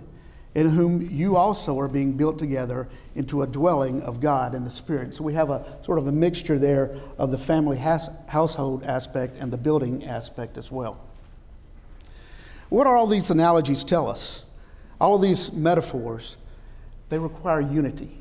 in 0.55 0.70
whom 0.70 1.08
you 1.12 1.36
also 1.36 1.79
are 1.79 1.88
being 1.88 2.13
built 2.13 2.39
together 2.39 2.88
into 3.13 3.43
a 3.43 3.48
dwelling 3.48 4.01
of 4.01 4.22
God 4.22 4.55
in 4.55 4.63
the 4.63 4.72
Spirit. 4.72 5.13
So 5.13 5.24
we 5.24 5.36
have 5.36 5.51
a 5.51 5.77
sort 5.84 6.00
of 6.00 6.08
a 6.08 6.12
mixture 6.12 6.58
there 6.58 6.98
of 7.20 7.29
the 7.29 7.38
family 7.38 7.77
has, 7.77 8.10
household 8.27 8.84
aspect 8.84 9.38
and 9.39 9.53
the 9.53 9.58
building 9.58 10.03
aspect 10.03 10.58
as 10.58 10.72
well. 10.72 11.00
What 12.74 12.88
all 12.88 13.06
these 13.06 13.30
analogies 13.30 13.84
tell 13.84 14.10
us? 14.10 14.46
All 15.00 15.13
of 15.13 15.22
these 15.22 15.53
metaphors, 15.53 16.38
they 17.10 17.20
require 17.20 17.62
unity, 17.62 18.18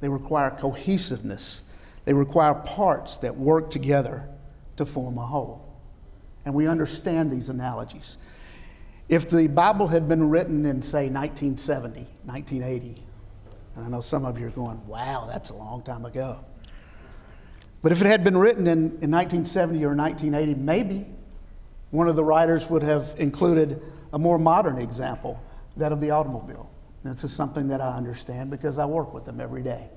they 0.00 0.08
require 0.08 0.50
cohesiveness, 0.50 1.64
they 2.06 2.14
require 2.14 2.54
parts 2.54 3.18
that 3.18 3.36
work 3.36 3.70
together 3.70 4.26
to 4.78 4.86
form 4.86 5.18
a 5.18 5.26
whole. 5.26 5.68
And 6.46 6.54
we 6.54 6.66
understand 6.66 7.30
these 7.30 7.50
analogies. 7.50 8.16
If 9.10 9.28
the 9.28 9.48
Bible 9.48 9.88
had 9.88 10.08
been 10.08 10.30
written 10.30 10.64
in, 10.64 10.80
say, 10.80 11.10
1970, 11.10 12.06
1980, 12.24 13.02
and 13.76 13.84
I 13.84 13.88
know 13.90 14.00
some 14.00 14.24
of 14.24 14.40
you 14.40 14.46
are 14.46 14.50
going, 14.50 14.80
wow, 14.86 15.28
that's 15.30 15.50
a 15.50 15.54
long 15.54 15.82
time 15.82 16.06
ago. 16.06 16.42
But 17.82 17.92
if 17.92 18.00
it 18.00 18.06
had 18.06 18.24
been 18.24 18.38
written 18.38 18.66
in, 18.66 18.78
in 19.02 19.10
1970 19.10 19.84
or 19.84 19.94
1980, 19.94 20.54
maybe 20.58 21.06
one 21.90 22.08
of 22.08 22.16
the 22.16 22.24
writers 22.24 22.68
would 22.70 22.82
have 22.82 23.14
included 23.18 23.82
a 24.12 24.18
more 24.18 24.38
modern 24.38 24.78
example, 24.78 25.40
that 25.76 25.92
of 25.92 26.00
the 26.00 26.10
automobile. 26.10 26.70
This 27.04 27.24
is 27.24 27.32
something 27.32 27.68
that 27.68 27.80
I 27.80 27.96
understand 27.96 28.50
because 28.50 28.78
I 28.78 28.84
work 28.84 29.14
with 29.14 29.24
them 29.24 29.40
every 29.40 29.62
day. 29.62 29.88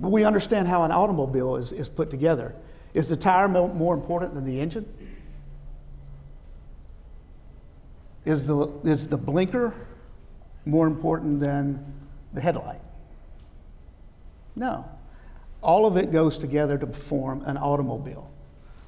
But 0.00 0.10
we 0.10 0.24
understand 0.24 0.68
how 0.68 0.82
an 0.82 0.92
automobile 0.92 1.56
is, 1.56 1.72
is 1.72 1.88
put 1.88 2.10
together. 2.10 2.54
Is 2.92 3.08
the 3.08 3.16
tire 3.16 3.48
more 3.48 3.94
important 3.94 4.34
than 4.34 4.44
the 4.44 4.60
engine? 4.60 4.86
Is 8.24 8.44
the, 8.44 8.66
is 8.84 9.06
the 9.06 9.16
blinker 9.16 9.72
more 10.64 10.86
important 10.86 11.40
than 11.40 11.94
the 12.34 12.40
headlight? 12.40 12.80
No. 14.56 14.88
All 15.62 15.86
of 15.86 15.96
it 15.96 16.10
goes 16.10 16.36
together 16.36 16.76
to 16.78 16.86
form 16.88 17.42
an 17.46 17.56
automobile. 17.56 18.30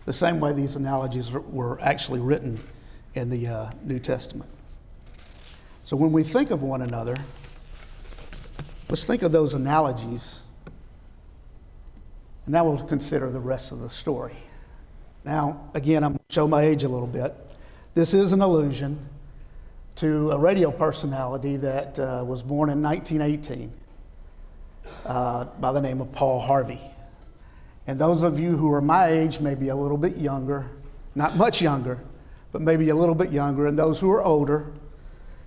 The 0.09 0.15
same 0.15 0.41
way 0.41 0.55
these 0.55 0.75
analogies 0.75 1.31
were 1.31 1.79
actually 1.83 2.21
written 2.21 2.65
in 3.15 3.29
the 3.29 3.47
uh, 3.47 3.71
New 3.83 3.99
Testament. 3.99 4.51
So 5.85 5.99
when 5.99 6.13
we 6.13 6.23
think 6.23 6.51
of 6.51 6.63
one 6.63 6.81
another, 6.81 7.15
let's 8.89 9.05
think 9.05 9.21
of 9.21 9.33
those 9.33 9.53
analogies, 9.53 10.41
and 12.47 12.55
now 12.55 12.65
we'll 12.65 12.83
consider 12.87 13.29
the 13.29 13.39
rest 13.39 13.71
of 13.71 13.81
the 13.81 13.91
story. 13.91 14.39
Now, 15.27 15.69
again, 15.75 16.03
I'm 16.03 16.13
going 16.13 16.25
to 16.27 16.35
show 16.35 16.49
my 16.49 16.63
age 16.63 16.85
a 16.85 16.89
little 16.89 17.07
bit. 17.07 17.35
This 17.93 18.15
is 18.15 18.33
an 18.33 18.41
allusion 18.41 18.99
to 19.97 20.31
a 20.31 20.39
radio 20.39 20.71
personality 20.71 21.57
that 21.57 21.99
uh, 21.99 22.25
was 22.27 22.43
born 22.43 22.71
in 22.71 22.81
1918 22.81 23.71
uh, 25.05 25.45
by 25.45 25.71
the 25.71 25.83
name 25.83 26.01
of 26.01 26.11
Paul 26.13 26.41
Harvey. 26.41 26.81
And 27.89 27.99
those 27.99 28.23
of 28.23 28.39
you 28.39 28.57
who 28.57 28.73
are 28.73 28.81
my 28.81 29.09
age, 29.09 29.41
maybe 29.41 29.69
a 29.69 29.75
little 29.75 29.97
bit 29.97 30.17
younger, 30.17 30.71
not 31.17 31.37
much 31.37 31.61
younger, 31.61 31.99
but 32.53 32.63
maybe 32.63 32.91
a 32.91 32.95
little 32.95 33.17
bit 33.17 33.33
younger, 33.33 33.67
and 33.67 33.77
those 33.77 33.99
who 33.99 34.09
are 34.13 34.23
older, 34.23 34.73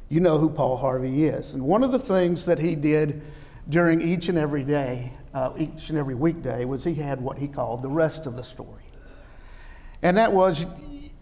you 0.09 0.19
know 0.19 0.37
who 0.37 0.49
Paul 0.49 0.75
Harvey 0.75 1.23
is. 1.23 1.53
And 1.53 1.63
one 1.63 1.83
of 1.83 1.93
the 1.93 1.99
things 1.99 2.43
that 2.45 2.59
he 2.59 2.75
did 2.75 3.21
during 3.69 4.01
each 4.01 4.27
and 4.27 4.37
every 4.37 4.65
day, 4.65 5.13
uh, 5.33 5.53
each 5.57 5.87
and 5.89 5.97
every 5.97 6.15
weekday, 6.15 6.65
was 6.65 6.83
he 6.83 6.95
had 6.95 7.21
what 7.21 7.37
he 7.37 7.47
called 7.47 7.81
the 7.81 7.89
rest 7.89 8.27
of 8.27 8.35
the 8.35 8.43
story. 8.43 8.83
And 10.01 10.17
that 10.17 10.33
was, 10.33 10.65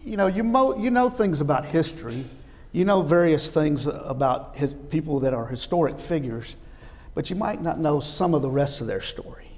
you 0.02 0.16
know, 0.16 0.26
you, 0.26 0.42
mo- 0.42 0.76
you 0.76 0.90
know 0.90 1.08
things 1.08 1.40
about 1.40 1.66
history 1.66 2.24
you 2.72 2.84
know 2.84 3.02
various 3.02 3.50
things 3.50 3.86
about 3.86 4.56
his, 4.56 4.74
people 4.90 5.20
that 5.20 5.34
are 5.34 5.46
historic 5.46 5.98
figures, 5.98 6.56
but 7.14 7.28
you 7.28 7.36
might 7.36 7.60
not 7.60 7.80
know 7.80 8.00
some 8.00 8.32
of 8.32 8.42
the 8.42 8.50
rest 8.50 8.80
of 8.80 8.86
their 8.86 9.00
story. 9.00 9.49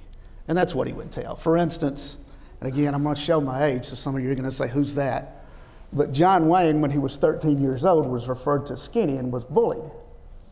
And 0.47 0.57
that's 0.57 0.75
what 0.75 0.87
he 0.87 0.93
would 0.93 1.11
tell. 1.11 1.35
For 1.35 1.57
instance, 1.57 2.17
and 2.59 2.71
again, 2.71 2.93
I'm 2.93 3.03
going 3.03 3.15
to 3.15 3.21
show 3.21 3.41
my 3.41 3.65
age, 3.65 3.85
so 3.85 3.95
some 3.95 4.15
of 4.15 4.23
you 4.23 4.31
are 4.31 4.35
going 4.35 4.49
to 4.49 4.55
say, 4.55 4.67
Who's 4.67 4.93
that? 4.95 5.45
But 5.91 6.11
John 6.11 6.47
Wayne, 6.49 6.81
when 6.81 6.91
he 6.91 6.97
was 6.97 7.17
13 7.17 7.61
years 7.61 7.85
old, 7.85 8.07
was 8.07 8.27
referred 8.27 8.65
to 8.67 8.77
skinny 8.77 9.17
and 9.17 9.31
was 9.31 9.43
bullied 9.43 9.91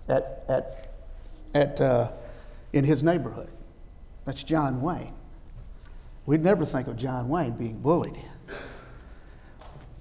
at, 0.08 0.44
at, 0.48 0.94
at, 1.54 1.82
uh, 1.82 2.12
in 2.74 2.84
his 2.84 3.02
neighborhood. 3.02 3.50
That's 4.26 4.44
John 4.44 4.82
Wayne. 4.82 5.14
We'd 6.26 6.44
never 6.44 6.66
think 6.66 6.88
of 6.88 6.98
John 6.98 7.28
Wayne 7.28 7.54
being 7.54 7.80
bullied. 7.80 8.20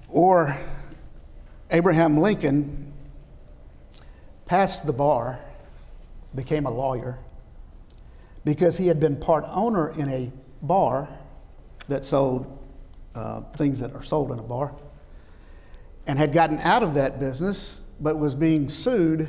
Or 0.09 0.61
Abraham 1.71 2.19
Lincoln 2.19 2.93
passed 4.45 4.85
the 4.85 4.93
bar, 4.93 5.39
became 6.35 6.67
a 6.67 6.71
lawyer, 6.71 7.19
because 8.45 8.77
he 8.77 8.87
had 8.87 9.01
been 9.01 9.17
part 9.17 9.45
owner 9.49 9.91
in 9.91 10.09
a 10.09 10.33
bar 10.63 11.09
that 11.89 12.05
sold 12.05 12.59
uh, 13.15 13.41
things 13.57 13.81
that 13.81 13.95
are 13.95 14.03
sold 14.03 14.31
in 14.33 14.39
a 14.39 14.43
bar 14.43 14.75
and 16.07 16.19
had 16.19 16.33
gotten 16.33 16.59
out 16.59 16.83
of 16.83 16.95
that 16.95 17.19
business 17.19 17.81
but 18.01 18.19
was 18.19 18.35
being 18.35 18.69
sued 18.69 19.29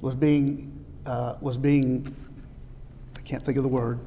was 0.00 0.14
being 0.14 0.84
uh, 1.06 1.34
was 1.40 1.56
being 1.56 2.14
i 3.16 3.20
can't 3.20 3.44
think 3.44 3.56
of 3.56 3.62
the 3.62 3.68
word 3.68 3.98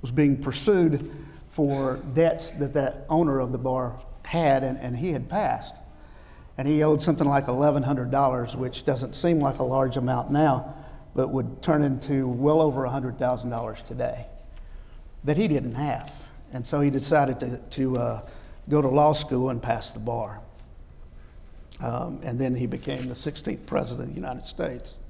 was 0.00 0.10
being 0.10 0.40
pursued 0.40 1.10
for 1.50 1.96
debts 2.14 2.50
that 2.52 2.72
that 2.72 3.04
owner 3.10 3.38
of 3.38 3.52
the 3.52 3.58
bar 3.58 4.00
had 4.24 4.62
and, 4.62 4.78
and 4.78 4.96
he 4.96 5.12
had 5.12 5.28
passed. 5.28 5.76
And 6.58 6.66
he 6.68 6.82
owed 6.82 7.02
something 7.02 7.26
like 7.26 7.46
$1,100, 7.46 8.54
which 8.56 8.84
doesn't 8.84 9.14
seem 9.14 9.40
like 9.40 9.58
a 9.58 9.64
large 9.64 9.96
amount 9.96 10.30
now, 10.30 10.74
but 11.14 11.28
would 11.28 11.62
turn 11.62 11.82
into 11.82 12.26
well 12.26 12.60
over 12.60 12.82
$100,000 12.82 13.84
today 13.84 14.26
that 15.24 15.36
he 15.36 15.48
didn't 15.48 15.74
have. 15.74 16.12
And 16.52 16.66
so 16.66 16.80
he 16.80 16.90
decided 16.90 17.40
to, 17.40 17.58
to 17.58 17.98
uh, 17.98 18.28
go 18.68 18.82
to 18.82 18.88
law 18.88 19.12
school 19.12 19.50
and 19.50 19.62
pass 19.62 19.92
the 19.92 20.00
bar. 20.00 20.40
Um, 21.80 22.20
and 22.22 22.38
then 22.38 22.54
he 22.54 22.66
became 22.66 23.08
the 23.08 23.14
16th 23.14 23.66
president 23.66 24.08
of 24.08 24.14
the 24.14 24.20
United 24.20 24.46
States. 24.46 25.00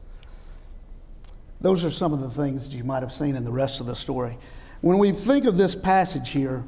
Those 1.61 1.85
are 1.85 1.91
some 1.91 2.13
of 2.13 2.21
the 2.21 2.31
things 2.31 2.69
that 2.69 2.75
you 2.75 2.85
might 2.85 3.03
have 3.03 3.13
seen 3.13 3.37
in 3.37 3.45
the 3.45 3.53
rest 3.53 3.81
of 3.81 3.87
the 3.87 3.95
story. 3.95 4.39
When 4.81 4.99
we 4.99 5.13
think 5.13 5.45
of 5.45 5.57
this 5.57 5.75
passage 5.75 6.31
here, 6.31 6.65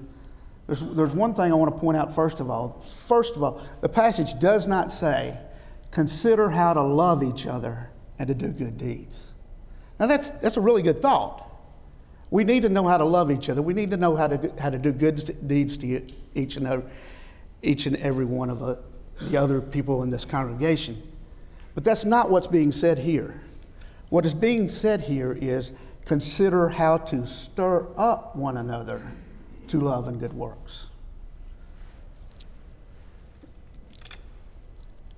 there's, 0.67 0.81
there's 0.81 1.13
one 1.13 1.35
thing 1.35 1.51
I 1.51 1.55
want 1.55 1.75
to 1.75 1.81
point 1.81 1.97
out 1.97 2.15
first 2.15 2.41
of 2.41 2.49
all. 2.49 2.81
First 3.07 3.37
of 3.37 3.43
all, 3.43 3.61
the 3.81 3.89
passage 3.89 4.39
does 4.39 4.67
not 4.67 4.93
say, 4.93 5.37
consider 5.91 6.51
how 6.51 6.75
to 6.75 6.83
love 6.83 7.23
each 7.23 7.47
other 7.47 7.91
and 8.19 8.29
to 8.29 8.35
do 8.35 8.49
good 8.49 8.79
deeds. 8.79 9.33
Now, 9.99 10.07
that's, 10.07 10.31
that's 10.31 10.57
a 10.57 10.61
really 10.61 10.83
good 10.83 11.01
thought. 11.01 11.51
We 12.31 12.43
need 12.45 12.63
to 12.63 12.69
know 12.69 12.87
how 12.87 12.99
to 12.99 13.05
love 13.05 13.31
each 13.31 13.49
other. 13.49 13.63
We 13.63 13.75
need 13.75 13.91
to 13.91 13.97
know 13.97 14.17
how 14.17 14.27
to, 14.27 14.53
how 14.61 14.71
to 14.71 14.79
do 14.79 14.93
good 14.93 15.47
deeds 15.47 15.77
to 15.79 16.03
each 16.35 16.57
and 16.57 16.67
every, 16.67 16.91
each 17.63 17.87
and 17.87 17.97
every 17.97 18.25
one 18.25 18.51
of 18.51 18.59
the, 18.59 18.83
the 19.23 19.37
other 19.37 19.61
people 19.61 20.03
in 20.03 20.11
this 20.11 20.25
congregation. 20.25 21.01
But 21.75 21.85
that's 21.85 22.05
not 22.05 22.31
what's 22.31 22.47
being 22.47 22.73
said 22.73 22.99
here. 22.99 23.41
What 24.09 24.27
is 24.27 24.35
being 24.35 24.69
said 24.69 25.03
here 25.03 25.33
is 25.41 25.73
consider 26.05 26.69
how 26.69 26.99
to 26.99 27.27
stir 27.27 27.87
up 27.97 28.37
one 28.37 28.57
another 28.57 29.03
to 29.69 29.81
love 29.81 30.09
and 30.09 30.21
good 30.21 30.33
works. 30.33 30.87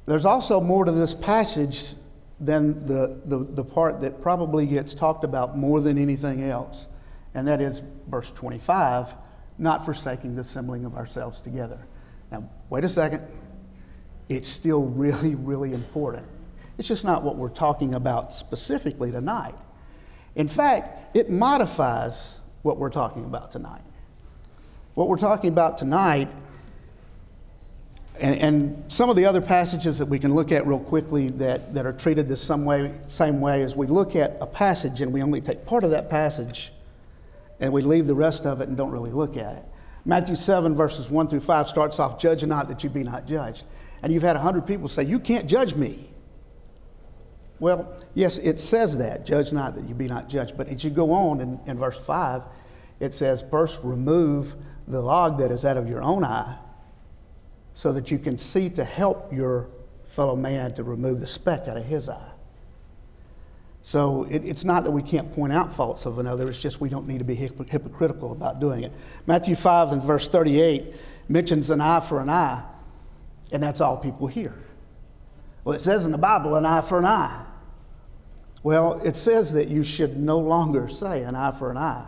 There's 0.07 0.25
also 0.25 0.61
more 0.61 0.85
to 0.85 0.93
this 0.93 1.15
passage 1.15 1.95
than 2.39 2.87
the, 2.87 3.21
the, 3.25 3.39
the 3.39 3.65
part 3.65 4.01
that 4.03 4.21
probably 4.21 4.67
gets 4.67 4.95
talked 4.95 5.25
about 5.25 5.57
more 5.57 5.81
than 5.81 5.99
anything 5.99 6.43
else, 6.43 6.87
and 7.35 7.49
that 7.49 7.61
is 7.61 7.83
verse 8.09 8.31
25 8.33 9.15
not 9.59 9.85
forsaking 9.85 10.35
the 10.35 10.43
assembling 10.43 10.85
of 10.85 10.95
ourselves 10.95 11.41
together. 11.41 11.79
Now, 12.31 12.49
wait 12.69 12.85
a 12.85 12.89
second. 12.89 13.23
It's 14.29 14.49
still 14.49 14.83
really, 14.85 15.35
really 15.35 15.73
important. 15.73 16.27
It's 16.79 16.89
just 16.89 17.05
not 17.05 17.23
what 17.23 17.37
we're 17.37 17.49
talking 17.49 17.95
about 17.95 18.35
specifically 18.35 19.11
tonight. 19.11 19.55
In 20.35 20.49
fact, 20.49 21.17
it 21.17 21.31
modifies 21.31 22.41
what 22.63 22.77
we're 22.77 22.91
talking 22.91 23.25
about 23.25 23.51
tonight. 23.51 23.81
What 24.95 25.09
we're 25.09 25.17
talking 25.17 25.49
about 25.49 25.79
tonight, 25.79 26.29
and, 28.21 28.41
and, 28.41 28.93
some 28.93 29.11
of 29.11 29.17
the 29.17 29.27
other 29.27 29.41
passages 29.41 29.99
that 29.99 30.07
we 30.07 30.19
can 30.19 30.35
look 30.35 30.53
at 30.53 30.67
real 30.67 30.79
quickly 30.79 31.29
that, 31.31 31.75
that 31.75 31.87
are 31.87 31.93
treated 31.93 32.29
the 32.29 32.37
same 32.37 32.65
way, 32.65 32.95
same 33.09 33.41
way 33.41 33.63
as 33.63 33.77
we 33.77 33.87
look 33.87 34.17
at 34.17 34.37
a 34.41 34.47
passage 34.47 35.03
and 35.03 35.13
we 35.13 35.23
only 35.23 35.41
take 35.41 35.67
part 35.67 35.85
of 35.85 35.91
that 35.91 36.09
passage 36.09 36.73
and 37.61 37.73
we 37.73 37.83
leave 37.83 38.07
the 38.07 38.15
rest 38.15 38.47
of 38.47 38.61
it 38.61 38.69
and 38.69 38.77
don't 38.77 38.91
really 38.91 39.11
look 39.11 39.37
at 39.37 39.57
it. 39.57 39.65
Matthew 40.05 40.37
7, 40.37 40.75
verses 40.75 41.11
1 41.11 41.29
through 41.29 41.41
5 41.41 41.69
starts 41.69 41.99
off, 41.99 42.19
Judge 42.19 42.45
not 42.45 42.69
that 42.69 42.85
you 42.85 42.91
be 42.91 43.03
not 43.03 43.27
judged. 43.27 43.65
And 44.03 44.13
you've 44.13 44.23
had 44.23 44.37
100 44.37 44.67
people 44.67 44.89
say, 44.89 45.03
You 45.03 45.19
can't 45.19 45.47
judge 45.47 45.75
me. 45.75 46.09
Well, 47.59 47.97
yes, 48.15 48.39
it 48.39 48.61
says 48.61 48.99
that, 48.99 49.27
judge 49.27 49.53
not 49.53 49.75
that 49.75 49.89
you 49.89 49.95
be 49.95 50.07
not 50.07 50.29
judged. 50.29 50.57
But 50.57 50.69
as 50.69 50.85
you 50.85 50.91
go 50.91 51.11
on 51.13 51.41
in, 51.41 51.61
in 51.67 51.79
verse 51.79 51.99
5, 51.99 52.43
it 53.01 53.15
says, 53.15 53.43
First 53.51 53.81
remove 53.83 54.55
the 54.87 55.01
log 55.01 55.39
that 55.39 55.51
is 55.51 55.65
out 55.65 55.77
of 55.77 55.89
your 55.89 56.03
own 56.03 56.23
eye 56.23 56.59
so 57.77 57.93
that 57.93 58.11
you 58.11 58.19
can 58.19 58.39
see 58.39 58.71
to 58.71 58.83
help 58.83 59.31
your 59.31 59.69
fellow 60.07 60.35
man 60.35 60.73
to 60.73 60.83
remove 60.83 61.21
the 61.21 61.27
speck 61.27 61.69
out 61.69 61.77
of 61.77 61.85
his 61.85 62.09
eye. 62.09 62.31
So 63.83 64.25
it, 64.31 64.47
it's 64.47 64.65
not 64.65 64.85
that 64.85 64.93
we 64.93 65.03
can't 65.03 65.31
point 65.35 65.53
out 65.53 65.75
faults 65.75 66.07
of 66.07 66.19
another, 66.19 66.49
it's 66.49 66.59
just 66.59 66.81
we 66.81 66.89
don't 66.89 67.07
need 67.07 67.19
to 67.19 67.25
be 67.25 67.35
hypocritical 67.35 68.33
about 68.33 68.61
doing 68.61 68.83
it. 68.83 68.93
Matthew 69.27 69.55
5 69.55 69.93
and 69.93 70.03
verse 70.03 70.27
38 70.27 70.95
mentions 71.29 71.69
an 71.69 71.83
eye 71.83 72.01
for 72.01 72.23
an 72.23 72.31
eye, 72.31 72.63
and 73.53 73.63
that's 73.63 73.83
all 73.83 73.99
people 73.99 74.27
hear. 74.27 74.55
Well, 75.63 75.77
it 75.77 75.83
says 75.83 76.07
in 76.07 76.13
the 76.13 76.19
Bible, 76.19 76.55
an 76.55 76.65
eye 76.65 76.81
for 76.81 76.99
an 76.99 77.05
eye. 77.05 77.45
Well, 78.63 79.03
it 79.05 79.17
says 79.17 79.53
that 79.53 79.69
you 79.69 79.85
should 79.85 80.17
no 80.17 80.39
longer 80.39 80.89
say 80.89 81.25
an 81.25 81.35
eye 81.35 81.53
for 81.53 81.71
an 81.71 81.77
eye. 81.77 82.07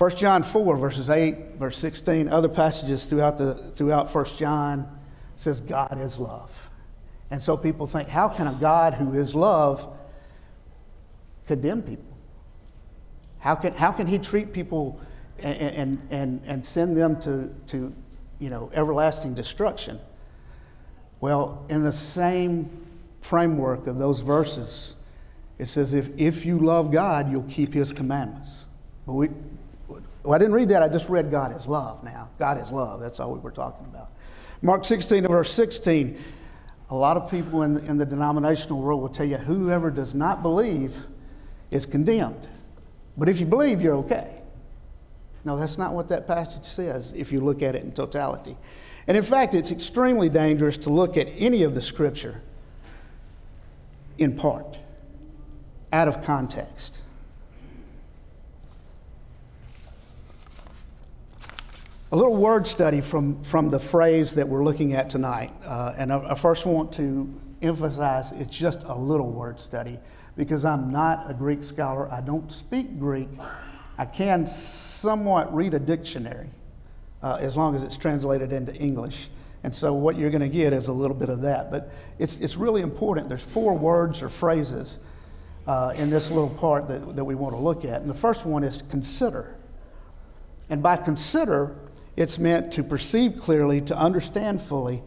1 0.00 0.16
John 0.16 0.42
4, 0.42 0.78
verses 0.78 1.10
8, 1.10 1.56
verse 1.58 1.76
16, 1.76 2.30
other 2.30 2.48
passages 2.48 3.04
throughout, 3.04 3.36
the, 3.36 3.52
throughout 3.74 4.08
1 4.08 4.24
John 4.38 4.98
says 5.34 5.60
God 5.60 5.98
is 5.98 6.18
love. 6.18 6.70
And 7.30 7.42
so 7.42 7.54
people 7.54 7.86
think, 7.86 8.08
how 8.08 8.30
can 8.30 8.46
a 8.46 8.56
God 8.58 8.94
who 8.94 9.12
is 9.12 9.34
love 9.34 9.94
condemn 11.46 11.82
people? 11.82 12.16
How 13.40 13.54
can, 13.54 13.74
how 13.74 13.92
can 13.92 14.06
he 14.06 14.18
treat 14.18 14.54
people 14.54 14.98
and, 15.38 15.60
and, 15.60 16.08
and, 16.10 16.42
and 16.46 16.64
send 16.64 16.96
them 16.96 17.20
to, 17.20 17.54
to 17.66 17.94
you 18.38 18.48
know, 18.48 18.70
everlasting 18.72 19.34
destruction? 19.34 20.00
Well, 21.20 21.66
in 21.68 21.82
the 21.82 21.92
same 21.92 22.86
framework 23.20 23.86
of 23.86 23.98
those 23.98 24.22
verses, 24.22 24.94
it 25.58 25.66
says, 25.66 25.92
if, 25.92 26.08
if 26.16 26.46
you 26.46 26.58
love 26.58 26.90
God, 26.90 27.30
you'll 27.30 27.42
keep 27.42 27.74
his 27.74 27.92
commandments. 27.92 28.64
But 29.06 29.12
we, 29.12 29.28
well, 30.22 30.34
I 30.34 30.38
didn't 30.38 30.54
read 30.54 30.68
that. 30.70 30.82
I 30.82 30.88
just 30.88 31.08
read 31.08 31.30
God 31.30 31.54
is 31.56 31.66
love 31.66 32.04
now. 32.04 32.30
God 32.38 32.60
is 32.60 32.70
love. 32.70 33.00
That's 33.00 33.20
all 33.20 33.32
we 33.32 33.40
were 33.40 33.50
talking 33.50 33.86
about. 33.86 34.12
Mark 34.62 34.84
16 34.84 35.26
verse 35.26 35.52
16 35.52 36.18
a 36.90 36.94
lot 36.94 37.16
of 37.16 37.30
people 37.30 37.62
in 37.62 37.74
the, 37.74 37.84
in 37.84 37.98
the 37.98 38.04
denominational 38.04 38.80
world 38.80 39.00
will 39.00 39.08
tell 39.08 39.26
you 39.26 39.36
whoever 39.36 39.90
does 39.90 40.12
not 40.12 40.42
believe 40.42 40.96
is 41.70 41.86
condemned. 41.86 42.48
But 43.16 43.28
if 43.28 43.38
you 43.38 43.46
believe, 43.46 43.80
you're 43.80 43.96
okay. 43.98 44.42
No, 45.44 45.56
that's 45.56 45.78
not 45.78 45.94
what 45.94 46.08
that 46.08 46.26
passage 46.26 46.64
says 46.64 47.12
if 47.12 47.32
you 47.32 47.40
look 47.40 47.62
at 47.62 47.74
it 47.76 47.84
in 47.84 47.92
totality. 47.92 48.56
And 49.06 49.16
in 49.16 49.22
fact, 49.22 49.54
it's 49.54 49.70
extremely 49.70 50.28
dangerous 50.28 50.76
to 50.78 50.90
look 50.90 51.16
at 51.16 51.28
any 51.36 51.62
of 51.62 51.74
the 51.74 51.80
scripture 51.80 52.42
in 54.18 54.36
part, 54.36 54.78
out 55.92 56.08
of 56.08 56.22
context. 56.22 57.00
A 62.12 62.16
little 62.16 62.36
word 62.36 62.66
study 62.66 63.00
from, 63.00 63.40
from 63.44 63.68
the 63.68 63.78
phrase 63.78 64.34
that 64.34 64.48
we're 64.48 64.64
looking 64.64 64.94
at 64.94 65.08
tonight. 65.08 65.52
Uh, 65.64 65.94
and 65.96 66.12
I, 66.12 66.30
I, 66.30 66.34
first 66.34 66.66
want 66.66 66.92
to 66.94 67.32
emphasize 67.62 68.32
it's 68.32 68.56
just 68.56 68.82
a 68.82 68.94
little 68.96 69.30
word 69.30 69.60
study 69.60 69.96
because 70.36 70.64
I'm 70.64 70.90
not 70.90 71.30
a 71.30 71.34
Greek 71.34 71.62
scholar. 71.62 72.10
I 72.10 72.20
don't 72.20 72.50
speak 72.50 72.98
Greek. 72.98 73.28
I 73.96 74.06
can 74.06 74.44
somewhat 74.48 75.54
read 75.54 75.72
a 75.72 75.78
dictionary 75.78 76.50
uh, 77.22 77.38
as 77.40 77.56
long 77.56 77.76
as 77.76 77.84
it's 77.84 77.96
translated 77.96 78.52
into 78.52 78.74
English. 78.74 79.28
And 79.62 79.72
so 79.72 79.94
what 79.94 80.16
you're 80.16 80.30
going 80.30 80.40
to 80.40 80.48
get 80.48 80.72
is 80.72 80.88
a 80.88 80.92
little 80.92 81.16
bit 81.16 81.28
of 81.28 81.42
that. 81.42 81.70
But 81.70 81.92
it's, 82.18 82.38
it's 82.38 82.56
really 82.56 82.82
important. 82.82 83.28
There's 83.28 83.40
four 83.40 83.78
words 83.78 84.20
or 84.20 84.30
phrases 84.30 84.98
uh, 85.68 85.92
in 85.94 86.10
this 86.10 86.32
little 86.32 86.50
part 86.50 86.88
that, 86.88 87.14
that 87.14 87.24
we 87.24 87.36
want 87.36 87.54
to 87.54 87.60
look 87.60 87.84
at. 87.84 88.00
And 88.00 88.10
the 88.10 88.14
first 88.14 88.44
one 88.44 88.64
is 88.64 88.82
consider. 88.90 89.54
And 90.68 90.82
by 90.82 90.96
consider, 90.96 91.76
it's 92.16 92.38
meant 92.38 92.72
to 92.72 92.82
perceive 92.82 93.36
clearly, 93.36 93.80
to 93.82 93.96
understand 93.96 94.60
fully, 94.60 95.02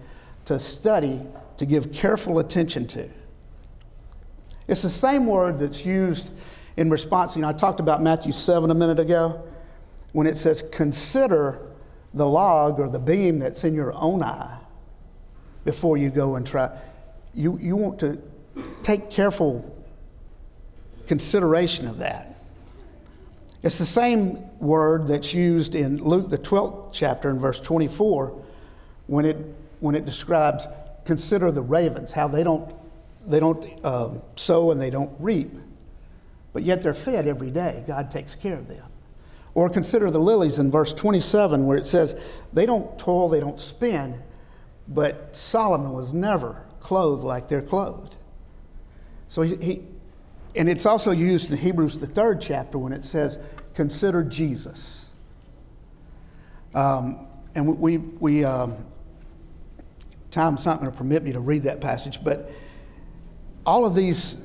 to 0.45 0.59
study, 0.59 1.21
to 1.57 1.65
give 1.65 1.91
careful 1.91 2.39
attention 2.39 2.87
to. 2.87 3.09
It's 4.67 4.81
the 4.81 4.89
same 4.89 5.25
word 5.25 5.59
that's 5.59 5.85
used 5.85 6.31
in 6.77 6.89
response. 6.89 7.35
You 7.35 7.41
know, 7.41 7.49
I 7.49 7.53
talked 7.53 7.79
about 7.79 8.01
Matthew 8.01 8.31
7 8.31 8.71
a 8.71 8.73
minute 8.73 8.99
ago 8.99 9.43
when 10.13 10.25
it 10.27 10.37
says, 10.37 10.63
Consider 10.71 11.59
the 12.13 12.25
log 12.25 12.79
or 12.79 12.87
the 12.87 12.99
beam 12.99 13.39
that's 13.39 13.63
in 13.63 13.73
your 13.73 13.93
own 13.93 14.23
eye 14.23 14.57
before 15.65 15.97
you 15.97 16.09
go 16.09 16.35
and 16.35 16.45
try. 16.45 16.69
You, 17.33 17.57
you 17.61 17.75
want 17.75 17.99
to 17.99 18.21
take 18.83 19.09
careful 19.09 19.69
consideration 21.07 21.87
of 21.87 21.97
that. 21.99 22.32
It's 23.63 23.77
the 23.77 23.85
same 23.85 24.45
word 24.59 25.07
that's 25.07 25.33
used 25.33 25.73
in 25.73 25.97
Luke, 25.97 26.29
the 26.29 26.37
12th 26.37 26.89
chapter, 26.91 27.29
in 27.29 27.39
verse 27.39 27.61
24, 27.61 28.43
when 29.07 29.25
it, 29.25 29.37
when 29.79 29.95
it 29.95 30.05
describes 30.05 30.67
consider 31.05 31.51
the 31.51 31.61
ravens, 31.61 32.11
how 32.11 32.27
they 32.27 32.43
don't, 32.43 32.73
they 33.25 33.39
don't 33.39 33.85
um, 33.85 34.21
sow 34.35 34.71
and 34.71 34.81
they 34.81 34.89
don't 34.89 35.11
reap, 35.17 35.51
but 36.51 36.63
yet 36.63 36.81
they're 36.81 36.93
fed 36.93 37.25
every 37.25 37.51
day. 37.51 37.83
God 37.87 38.11
takes 38.11 38.35
care 38.35 38.55
of 38.55 38.67
them. 38.67 38.85
Or 39.53 39.69
consider 39.69 40.09
the 40.11 40.19
lilies 40.19 40.59
in 40.59 40.69
verse 40.69 40.93
27, 40.93 41.65
where 41.65 41.77
it 41.77 41.87
says, 41.87 42.19
they 42.51 42.65
don't 42.65 42.97
toil, 42.99 43.29
they 43.29 43.39
don't 43.39 43.59
spin, 43.59 44.21
but 44.87 45.35
Solomon 45.35 45.93
was 45.93 46.13
never 46.13 46.63
clothed 46.79 47.23
like 47.23 47.47
they're 47.47 47.61
clothed. 47.61 48.17
So 49.29 49.41
he, 49.41 49.55
he 49.57 49.81
and 50.55 50.69
it's 50.69 50.85
also 50.85 51.11
used 51.11 51.51
in 51.51 51.57
Hebrews, 51.57 51.97
the 51.97 52.07
third 52.07 52.41
chapter, 52.41 52.77
when 52.77 52.93
it 52.93 53.05
says, 53.05 53.39
consider 53.73 54.23
Jesus. 54.23 55.09
Um, 56.75 57.27
and 57.55 57.77
we, 57.79 57.97
we 57.97 58.43
um, 58.43 58.75
time's 60.31 60.65
not 60.65 60.79
going 60.79 60.91
to 60.91 60.97
permit 60.97 61.23
me 61.23 61.31
to 61.31 61.39
read 61.39 61.63
that 61.63 61.81
passage, 61.81 62.23
but 62.23 62.49
all 63.65 63.85
of 63.85 63.95
these, 63.95 64.37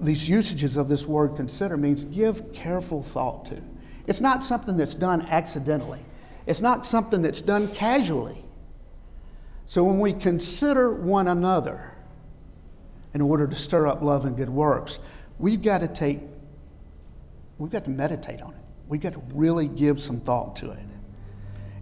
these 0.00 0.28
usages 0.28 0.76
of 0.76 0.88
this 0.88 1.06
word 1.06 1.36
consider 1.36 1.76
means 1.76 2.04
give 2.04 2.52
careful 2.52 3.02
thought 3.02 3.46
to. 3.46 3.60
It's 4.06 4.20
not 4.20 4.44
something 4.44 4.76
that's 4.76 4.94
done 4.94 5.22
accidentally, 5.22 6.00
it's 6.46 6.60
not 6.60 6.86
something 6.86 7.22
that's 7.22 7.42
done 7.42 7.68
casually. 7.68 8.42
So 9.68 9.82
when 9.82 9.98
we 9.98 10.12
consider 10.12 10.92
one 10.92 11.26
another 11.26 11.92
in 13.14 13.20
order 13.20 13.48
to 13.48 13.56
stir 13.56 13.88
up 13.88 14.00
love 14.00 14.24
and 14.24 14.36
good 14.36 14.48
works, 14.48 15.00
we've 15.38 15.62
got 15.62 15.78
to 15.78 15.88
take, 15.88 16.20
we've 17.58 17.70
got 17.70 17.84
to 17.84 17.90
meditate 17.90 18.40
on 18.40 18.54
it. 18.54 18.60
We've 18.88 19.00
got 19.00 19.14
to 19.14 19.22
really 19.34 19.68
give 19.68 20.00
some 20.00 20.20
thought 20.20 20.56
to 20.56 20.70
it. 20.70 20.78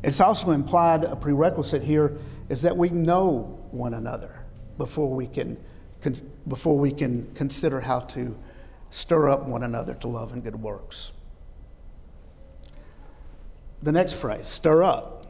It's 0.03 0.21
also 0.21 0.51
implied 0.51 1.05
a 1.05 1.17
prerequisite 1.17 1.83
here 1.83 2.19
is 2.49 2.63
that 2.63 2.77
we 2.77 2.91
know 2.91 3.59
one 3.71 3.95
another 3.95 4.45
before 4.77 5.09
we 5.09 5.27
can, 5.27 5.57
before 6.47 6.79
we 6.79 6.93
can 6.93 7.33
consider 7.35 7.81
how 7.81 8.01
to 8.01 8.37
stir 8.91 9.31
up 9.31 9.45
one 9.45 9.63
another 9.63 9.95
to 9.95 10.09
love 10.09 10.33
and 10.33 10.43
good 10.43 10.61
works. 10.61 11.13
The 13.83 13.93
next 13.93 14.15
phrase, 14.15 14.47
stir 14.47 14.83
up. 14.83 15.27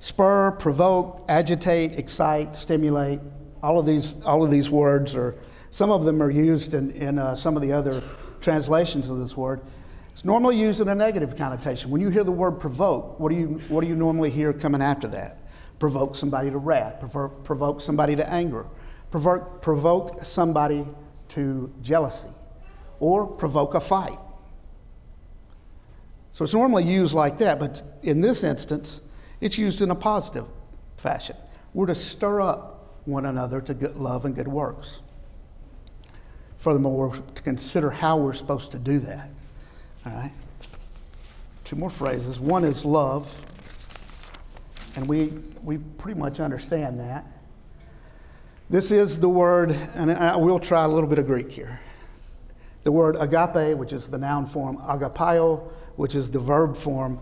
Spur, 0.00 0.50
provoke, 0.52 1.24
agitate, 1.28 1.92
excite, 1.92 2.56
stimulate. 2.56 3.20
All 3.62 3.78
of 3.78 3.86
these, 3.86 4.16
all 4.24 4.44
of 4.44 4.50
these 4.50 4.70
words 4.70 5.14
are 5.14 5.36
some 5.72 5.90
of 5.90 6.04
them 6.04 6.22
are 6.22 6.30
used 6.30 6.74
in, 6.74 6.90
in 6.90 7.18
uh, 7.18 7.34
some 7.34 7.56
of 7.56 7.62
the 7.62 7.72
other 7.72 8.02
translations 8.42 9.08
of 9.08 9.18
this 9.18 9.34
word. 9.34 9.62
It's 10.12 10.22
normally 10.22 10.58
used 10.58 10.82
in 10.82 10.88
a 10.88 10.94
negative 10.94 11.34
connotation. 11.34 11.90
When 11.90 12.02
you 12.02 12.10
hear 12.10 12.24
the 12.24 12.30
word 12.30 12.60
provoke, 12.60 13.18
what 13.18 13.30
do 13.30 13.36
you, 13.36 13.58
what 13.68 13.80
do 13.80 13.86
you 13.86 13.96
normally 13.96 14.28
hear 14.28 14.52
coming 14.52 14.82
after 14.82 15.08
that? 15.08 15.38
Provoke 15.78 16.14
somebody 16.14 16.50
to 16.50 16.58
wrath, 16.58 17.00
provoke, 17.00 17.42
provoke 17.42 17.80
somebody 17.80 18.14
to 18.16 18.30
anger, 18.30 18.66
provoke, 19.10 19.62
provoke 19.62 20.22
somebody 20.26 20.86
to 21.28 21.72
jealousy, 21.80 22.28
or 23.00 23.26
provoke 23.26 23.72
a 23.74 23.80
fight. 23.80 24.18
So 26.32 26.44
it's 26.44 26.52
normally 26.52 26.84
used 26.84 27.14
like 27.14 27.38
that, 27.38 27.58
but 27.58 27.82
in 28.02 28.20
this 28.20 28.44
instance, 28.44 29.00
it's 29.40 29.56
used 29.56 29.80
in 29.80 29.90
a 29.90 29.94
positive 29.94 30.44
fashion. 30.98 31.36
We're 31.72 31.86
to 31.86 31.94
stir 31.94 32.42
up 32.42 33.00
one 33.06 33.24
another 33.24 33.62
to 33.62 33.72
good 33.72 33.96
love 33.96 34.26
and 34.26 34.34
good 34.34 34.48
works. 34.48 35.00
Furthermore, 36.62 37.12
to 37.34 37.42
consider 37.42 37.90
how 37.90 38.16
we're 38.18 38.32
supposed 38.32 38.70
to 38.70 38.78
do 38.78 39.00
that. 39.00 39.28
All 40.06 40.12
right? 40.12 40.30
Two 41.64 41.74
more 41.74 41.90
phrases. 41.90 42.38
One 42.38 42.62
is 42.62 42.84
love, 42.84 43.28
and 44.94 45.08
we, 45.08 45.32
we 45.64 45.78
pretty 45.78 46.20
much 46.20 46.38
understand 46.38 47.00
that. 47.00 47.26
This 48.70 48.92
is 48.92 49.18
the 49.18 49.28
word, 49.28 49.72
and 49.94 50.12
I 50.12 50.36
will 50.36 50.60
try 50.60 50.84
a 50.84 50.88
little 50.88 51.08
bit 51.08 51.18
of 51.18 51.26
Greek 51.26 51.50
here. 51.50 51.80
The 52.84 52.92
word 52.92 53.16
agape, 53.18 53.76
which 53.76 53.92
is 53.92 54.06
the 54.06 54.18
noun 54.18 54.46
form 54.46 54.76
agapao, 54.76 55.68
which 55.96 56.14
is 56.14 56.30
the 56.30 56.38
verb 56.38 56.76
form. 56.76 57.18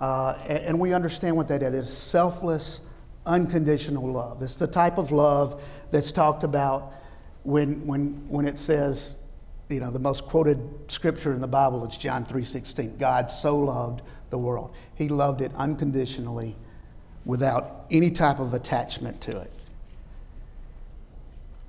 Uh, 0.00 0.36
and, 0.48 0.58
and 0.64 0.80
we 0.80 0.92
understand 0.92 1.36
what 1.36 1.46
that 1.46 1.62
is. 1.62 1.86
It's 1.86 1.92
selfless, 1.92 2.80
unconditional 3.26 4.10
love. 4.10 4.42
It's 4.42 4.56
the 4.56 4.66
type 4.66 4.98
of 4.98 5.12
love 5.12 5.62
that's 5.92 6.10
talked 6.10 6.42
about 6.42 6.94
when, 7.44 7.86
when, 7.86 8.28
when 8.28 8.46
it 8.46 8.58
says, 8.58 9.14
you 9.68 9.80
know, 9.80 9.90
the 9.90 9.98
most 9.98 10.26
quoted 10.26 10.58
scripture 10.88 11.32
in 11.32 11.40
the 11.40 11.48
Bible 11.48 11.86
is 11.86 11.96
John 11.96 12.24
3.16. 12.24 12.98
God 12.98 13.30
so 13.30 13.58
loved 13.58 14.02
the 14.30 14.38
world. 14.38 14.74
He 14.94 15.08
loved 15.08 15.40
it 15.40 15.52
unconditionally 15.54 16.56
without 17.24 17.86
any 17.90 18.10
type 18.10 18.38
of 18.38 18.54
attachment 18.54 19.20
to 19.22 19.40
it. 19.40 19.52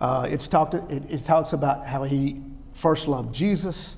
Uh, 0.02 0.28
it's 0.30 0.48
talked, 0.48 0.74
it, 0.74 1.04
it, 1.10 1.24
talks 1.24 1.54
about 1.54 1.86
how 1.86 2.04
he 2.04 2.42
first 2.74 3.08
loved 3.08 3.34
Jesus 3.34 3.98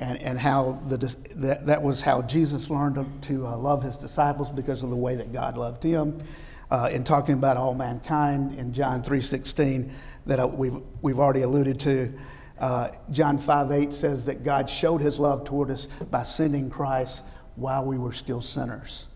and, 0.00 0.18
and 0.22 0.38
how 0.38 0.80
the, 0.86 0.96
that, 1.34 1.66
that 1.66 1.82
was 1.82 2.00
how 2.00 2.22
Jesus 2.22 2.70
learned 2.70 3.22
to, 3.24 3.46
uh, 3.46 3.56
love 3.56 3.82
his 3.82 3.96
disciples 3.96 4.50
because 4.50 4.82
of 4.82 4.90
the 4.90 4.96
way 4.96 5.16
that 5.16 5.32
God 5.32 5.58
loved 5.58 5.82
him. 5.82 6.22
Uh, 6.70 6.88
in 6.90 7.04
talking 7.04 7.34
about 7.34 7.58
all 7.58 7.74
mankind 7.74 8.58
in 8.58 8.72
John 8.72 9.02
3.16 9.02 9.90
that 10.26 10.56
we've, 10.56 10.76
we've 11.00 11.18
already 11.18 11.42
alluded 11.42 11.80
to. 11.80 12.12
Uh, 12.58 12.90
John 13.10 13.38
5 13.38 13.72
8 13.72 13.94
says 13.94 14.24
that 14.26 14.44
God 14.44 14.70
showed 14.70 15.00
his 15.00 15.18
love 15.18 15.44
toward 15.44 15.70
us 15.70 15.88
by 16.10 16.22
sending 16.22 16.70
Christ 16.70 17.24
while 17.56 17.84
we 17.84 17.98
were 17.98 18.12
still 18.12 18.40
sinners. 18.40 19.08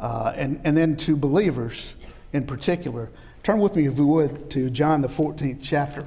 Uh, 0.00 0.32
and, 0.36 0.60
and 0.64 0.76
then 0.76 0.96
to 0.96 1.16
believers 1.16 1.96
in 2.32 2.46
particular, 2.46 3.10
turn 3.42 3.60
with 3.60 3.76
me, 3.76 3.86
if 3.86 3.96
you 3.96 4.06
would, 4.06 4.50
to 4.50 4.70
John 4.70 5.00
the 5.00 5.08
14th 5.08 5.60
chapter. 5.62 6.04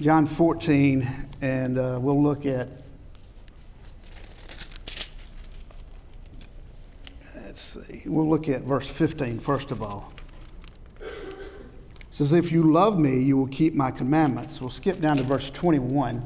John 0.00 0.26
14, 0.26 1.28
and 1.40 1.78
uh, 1.78 1.98
we'll 1.98 2.22
look 2.22 2.44
at. 2.44 2.68
Let's 7.36 7.60
see. 7.62 7.83
We'll 8.06 8.28
look 8.28 8.48
at 8.48 8.62
verse 8.62 8.88
15 8.88 9.40
first 9.40 9.72
of 9.72 9.82
all. 9.82 10.12
It 11.00 11.08
says, 12.10 12.32
If 12.32 12.52
you 12.52 12.70
love 12.70 12.98
me, 12.98 13.20
you 13.22 13.36
will 13.36 13.48
keep 13.48 13.74
my 13.74 13.90
commandments. 13.90 14.60
We'll 14.60 14.70
skip 14.70 15.00
down 15.00 15.16
to 15.16 15.24
verse 15.24 15.50
21. 15.50 16.16
It 16.16 16.22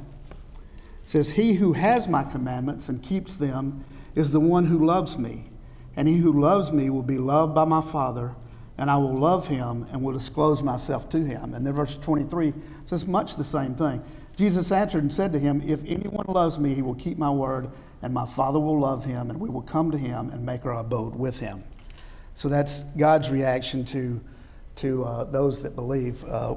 says, 1.02 1.30
He 1.30 1.54
who 1.54 1.72
has 1.72 2.06
my 2.06 2.24
commandments 2.24 2.88
and 2.88 3.02
keeps 3.02 3.36
them 3.36 3.84
is 4.14 4.32
the 4.32 4.40
one 4.40 4.66
who 4.66 4.84
loves 4.84 5.16
me. 5.16 5.44
And 5.96 6.06
he 6.06 6.18
who 6.18 6.40
loves 6.40 6.70
me 6.70 6.90
will 6.90 7.02
be 7.02 7.18
loved 7.18 7.54
by 7.54 7.64
my 7.64 7.80
Father 7.80 8.34
and 8.78 8.88
I 8.88 8.96
will 8.96 9.14
love 9.14 9.48
him 9.48 9.86
and 9.90 10.02
will 10.02 10.12
disclose 10.12 10.62
myself 10.62 11.08
to 11.10 11.18
him. 11.18 11.52
And 11.52 11.66
then 11.66 11.74
verse 11.74 11.96
23 11.96 12.54
says 12.84 13.06
much 13.06 13.34
the 13.34 13.44
same 13.44 13.74
thing. 13.74 14.02
Jesus 14.38 14.70
answered 14.70 15.02
and 15.02 15.12
said 15.12 15.32
to 15.32 15.38
him, 15.40 15.60
If 15.66 15.82
anyone 15.84 16.26
loves 16.28 16.60
me, 16.60 16.72
he 16.72 16.80
will 16.80 16.94
keep 16.94 17.18
my 17.18 17.28
word, 17.28 17.72
and 18.02 18.14
my 18.14 18.24
Father 18.24 18.60
will 18.60 18.78
love 18.78 19.04
him, 19.04 19.30
and 19.30 19.40
we 19.40 19.48
will 19.48 19.62
come 19.62 19.90
to 19.90 19.98
him 19.98 20.30
and 20.30 20.46
make 20.46 20.64
our 20.64 20.78
abode 20.78 21.16
with 21.16 21.40
him. 21.40 21.64
So 22.34 22.48
that's 22.48 22.84
God's 22.96 23.30
reaction 23.30 23.84
to, 23.86 24.20
to 24.76 25.02
uh, 25.02 25.24
those 25.24 25.64
that 25.64 25.74
believe. 25.74 26.24
Uh, 26.24 26.54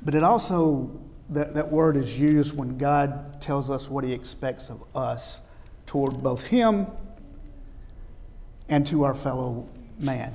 but 0.00 0.14
it 0.14 0.22
also, 0.22 0.96
that, 1.30 1.54
that 1.54 1.72
word 1.72 1.96
is 1.96 2.16
used 2.16 2.56
when 2.56 2.78
God 2.78 3.42
tells 3.42 3.68
us 3.68 3.90
what 3.90 4.04
he 4.04 4.12
expects 4.12 4.70
of 4.70 4.84
us 4.94 5.40
toward 5.86 6.22
both 6.22 6.46
him 6.46 6.86
and 8.68 8.86
to 8.86 9.02
our 9.02 9.14
fellow 9.14 9.68
man. 9.98 10.32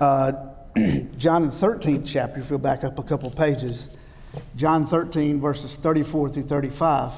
Uh, 0.00 0.32
John, 1.16 1.46
the 1.46 1.52
13th 1.52 2.02
chapter, 2.04 2.40
if 2.40 2.50
you'll 2.50 2.58
back 2.58 2.82
up 2.82 2.98
a 2.98 3.02
couple 3.04 3.30
pages, 3.30 3.90
John 4.56 4.84
13, 4.84 5.40
verses 5.40 5.76
34 5.76 6.30
through 6.30 6.42
35, 6.42 7.12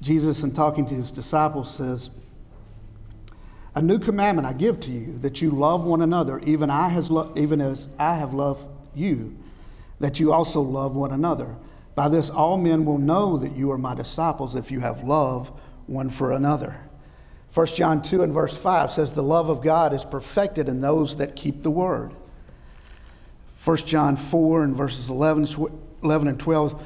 Jesus, 0.00 0.44
in 0.44 0.52
talking 0.52 0.86
to 0.86 0.94
his 0.94 1.10
disciples, 1.10 1.74
says, 1.74 2.10
A 3.74 3.82
new 3.82 3.98
commandment 3.98 4.46
I 4.46 4.52
give 4.52 4.78
to 4.80 4.92
you, 4.92 5.18
that 5.22 5.42
you 5.42 5.50
love 5.50 5.84
one 5.84 6.02
another, 6.02 6.38
even, 6.40 6.70
I 6.70 6.88
has 6.90 7.10
lo- 7.10 7.32
even 7.36 7.60
as 7.60 7.88
I 7.98 8.14
have 8.14 8.32
loved 8.32 8.68
you, 8.94 9.36
that 9.98 10.20
you 10.20 10.32
also 10.32 10.60
love 10.60 10.94
one 10.94 11.10
another. 11.10 11.56
By 11.96 12.08
this, 12.08 12.30
all 12.30 12.56
men 12.56 12.84
will 12.84 12.98
know 12.98 13.38
that 13.38 13.56
you 13.56 13.72
are 13.72 13.78
my 13.78 13.94
disciples 13.96 14.54
if 14.54 14.70
you 14.70 14.78
have 14.78 15.02
love 15.02 15.50
one 15.88 16.10
for 16.10 16.30
another. 16.30 16.76
1 17.52 17.66
John 17.66 18.00
2 18.00 18.22
and 18.22 18.32
verse 18.32 18.56
5 18.56 18.92
says, 18.92 19.12
The 19.12 19.22
love 19.22 19.48
of 19.48 19.64
God 19.64 19.92
is 19.92 20.04
perfected 20.04 20.68
in 20.68 20.80
those 20.80 21.16
that 21.16 21.34
keep 21.34 21.64
the 21.64 21.70
word. 21.72 22.14
1 23.62 23.76
John 23.78 24.16
4 24.16 24.64
and 24.64 24.74
verses 24.74 25.10
11, 25.10 25.46
11 26.02 26.28
and 26.28 26.40
12, 26.40 26.82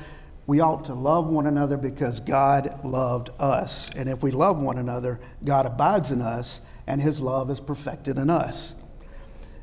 we 0.46 0.60
ought 0.60 0.84
to 0.86 0.94
love 0.94 1.28
one 1.28 1.46
another 1.46 1.76
because 1.76 2.18
God 2.18 2.84
loved 2.84 3.30
us. 3.38 3.90
And 3.94 4.08
if 4.08 4.22
we 4.22 4.32
love 4.32 4.60
one 4.60 4.78
another, 4.78 5.20
God 5.44 5.66
abides 5.66 6.10
in 6.10 6.20
us, 6.20 6.60
and 6.86 7.00
his 7.00 7.20
love 7.20 7.48
is 7.48 7.60
perfected 7.60 8.18
in 8.18 8.28
us. 8.28 8.74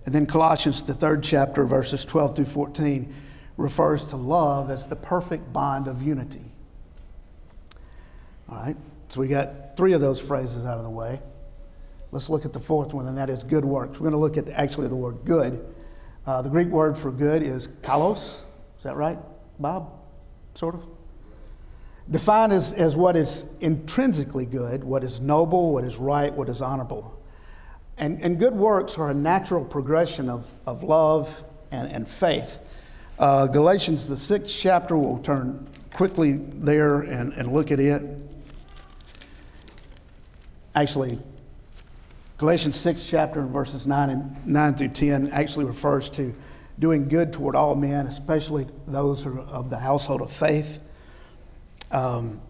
And 0.05 0.15
then 0.15 0.25
Colossians, 0.25 0.81
the 0.83 0.93
third 0.93 1.21
chapter, 1.21 1.65
verses 1.65 2.05
12 2.05 2.37
through 2.37 2.45
14, 2.45 3.13
refers 3.57 4.05
to 4.05 4.15
love 4.15 4.71
as 4.71 4.87
the 4.87 4.95
perfect 4.95 5.51
bond 5.51 5.87
of 5.87 6.01
unity. 6.01 6.45
All 8.49 8.57
right? 8.57 8.77
So 9.09 9.19
we 9.19 9.27
got 9.27 9.75
three 9.75 9.91
of 9.91 10.01
those 10.01 10.21
phrases 10.21 10.65
out 10.65 10.77
of 10.77 10.83
the 10.83 10.89
way. 10.89 11.21
Let's 12.11 12.29
look 12.29 12.45
at 12.45 12.53
the 12.53 12.59
fourth 12.59 12.93
one, 12.93 13.05
and 13.05 13.17
that 13.17 13.29
is 13.29 13.43
good 13.43 13.65
works. 13.65 13.99
We're 13.99 14.09
going 14.09 14.13
to 14.13 14.17
look 14.17 14.37
at 14.37 14.47
actually 14.49 14.87
the 14.87 14.95
word 14.95 15.19
good. 15.25 15.63
Uh, 16.25 16.41
the 16.41 16.49
Greek 16.49 16.67
word 16.67 16.97
for 16.97 17.11
good 17.11 17.43
is 17.43 17.67
kalos. 17.81 18.41
Is 18.77 18.83
that 18.83 18.95
right, 18.95 19.17
Bob? 19.59 19.91
Sort 20.55 20.75
of? 20.75 20.85
Defined 22.09 22.51
as, 22.51 22.73
as 22.73 22.95
what 22.95 23.15
is 23.15 23.45
intrinsically 23.59 24.45
good, 24.45 24.83
what 24.83 25.03
is 25.03 25.19
noble, 25.19 25.73
what 25.73 25.83
is 25.83 25.97
right, 25.97 26.33
what 26.33 26.49
is 26.49 26.61
honorable. 26.61 27.17
And, 27.97 28.21
and 28.21 28.39
good 28.39 28.53
works 28.53 28.97
are 28.97 29.09
a 29.09 29.13
natural 29.13 29.63
progression 29.63 30.29
of, 30.29 30.47
of 30.65 30.83
love 30.83 31.43
and, 31.71 31.91
and 31.91 32.07
faith. 32.07 32.59
Uh, 33.19 33.47
Galatians, 33.47 34.07
the 34.07 34.17
sixth 34.17 34.55
chapter, 34.57 34.97
we'll 34.97 35.19
turn 35.19 35.67
quickly 35.93 36.33
there 36.33 37.01
and, 37.01 37.33
and 37.33 37.53
look 37.53 37.71
at 37.71 37.79
it 37.79 38.01
actually, 40.75 41.19
Galatians 42.41 42.75
6 42.79 43.07
chapter 43.07 43.39
and 43.39 43.51
verses 43.51 43.85
9 43.85 44.09
and 44.09 44.47
9 44.47 44.73
through 44.73 44.87
10 44.87 45.27
actually 45.27 45.63
refers 45.63 46.09
to 46.09 46.33
doing 46.79 47.07
good 47.07 47.31
toward 47.31 47.55
all 47.55 47.75
men, 47.75 48.07
especially 48.07 48.65
those 48.87 49.23
who 49.23 49.37
are 49.37 49.41
of 49.41 49.69
the 49.69 49.77
household 49.77 50.23
of 50.23 50.31
faith. 50.31 50.79
Um, 51.91 52.41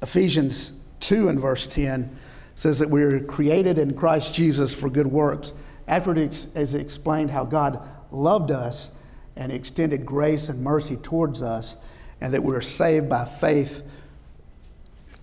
Ephesians 0.00 0.72
2 1.00 1.28
and 1.28 1.38
verse 1.38 1.66
10 1.66 2.16
says 2.54 2.78
that 2.78 2.88
we 2.88 3.02
are 3.02 3.20
created 3.20 3.76
in 3.76 3.92
Christ 3.92 4.34
Jesus 4.34 4.72
for 4.72 4.88
good 4.88 5.08
works. 5.08 5.52
After 5.86 6.14
it 6.14 6.48
has 6.54 6.74
explained 6.74 7.30
how 7.30 7.44
God 7.44 7.86
loved 8.10 8.50
us 8.50 8.92
and 9.36 9.52
extended 9.52 10.06
grace 10.06 10.48
and 10.48 10.62
mercy 10.62 10.96
towards 10.96 11.42
us, 11.42 11.76
and 12.22 12.32
that 12.32 12.42
we're 12.42 12.62
saved 12.62 13.10
by 13.10 13.26
faith. 13.26 13.82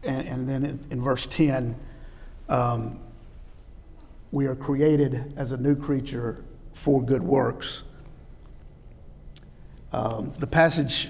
And, 0.04 0.28
and 0.28 0.48
then 0.48 0.64
in, 0.64 0.80
in 0.92 1.02
verse 1.02 1.26
10, 1.26 1.76
um, 2.50 3.00
we 4.34 4.48
are 4.48 4.56
created 4.56 5.32
as 5.38 5.52
a 5.52 5.58
new 5.58 5.76
creature 5.76 6.44
for 6.74 7.04
good 7.04 7.22
works. 7.22 7.84
Um, 9.92 10.34
the 10.40 10.48
passage 10.48 11.10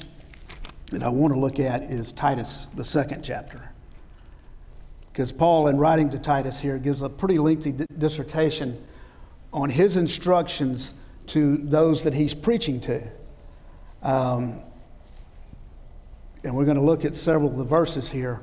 that 0.91 1.03
I 1.03 1.07
want 1.07 1.33
to 1.33 1.39
look 1.39 1.57
at 1.57 1.83
is 1.83 2.12
Titus, 2.12 2.67
the 2.75 2.83
second 2.83 3.23
chapter. 3.23 3.71
Because 5.09 5.31
Paul, 5.31 5.67
in 5.67 5.77
writing 5.77 6.09
to 6.09 6.19
Titus 6.19 6.59
here, 6.59 6.77
gives 6.77 7.01
a 7.01 7.07
pretty 7.07 7.39
lengthy 7.39 7.71
d- 7.71 7.86
dissertation 7.97 8.86
on 9.53 9.69
his 9.69 9.95
instructions 9.95 10.93
to 11.27 11.55
those 11.55 12.03
that 12.03 12.13
he's 12.13 12.33
preaching 12.33 12.81
to. 12.81 13.07
Um, 14.01 14.59
and 16.43 16.53
we're 16.53 16.65
going 16.65 16.75
to 16.75 16.83
look 16.83 17.05
at 17.05 17.15
several 17.15 17.49
of 17.49 17.55
the 17.55 17.63
verses 17.63 18.12
here. 18.12 18.41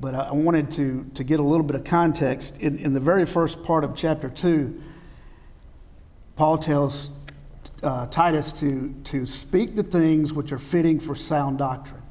But 0.00 0.14
I 0.14 0.32
wanted 0.32 0.70
to, 0.72 1.10
to 1.14 1.24
get 1.24 1.40
a 1.40 1.42
little 1.42 1.66
bit 1.66 1.74
of 1.74 1.84
context. 1.84 2.58
In, 2.58 2.78
in 2.78 2.92
the 2.92 3.00
very 3.00 3.26
first 3.26 3.62
part 3.62 3.82
of 3.82 3.96
chapter 3.96 4.28
2, 4.28 4.80
Paul 6.36 6.58
tells 6.58 7.10
uh, 7.82 8.06
Titus 8.06 8.52
to, 8.52 8.94
to 9.04 9.26
speak 9.26 9.74
the 9.74 9.82
things 9.82 10.32
which 10.32 10.52
are 10.52 10.58
fitting 10.58 11.00
for 11.00 11.14
sound 11.14 11.58
doctrine. 11.58 12.02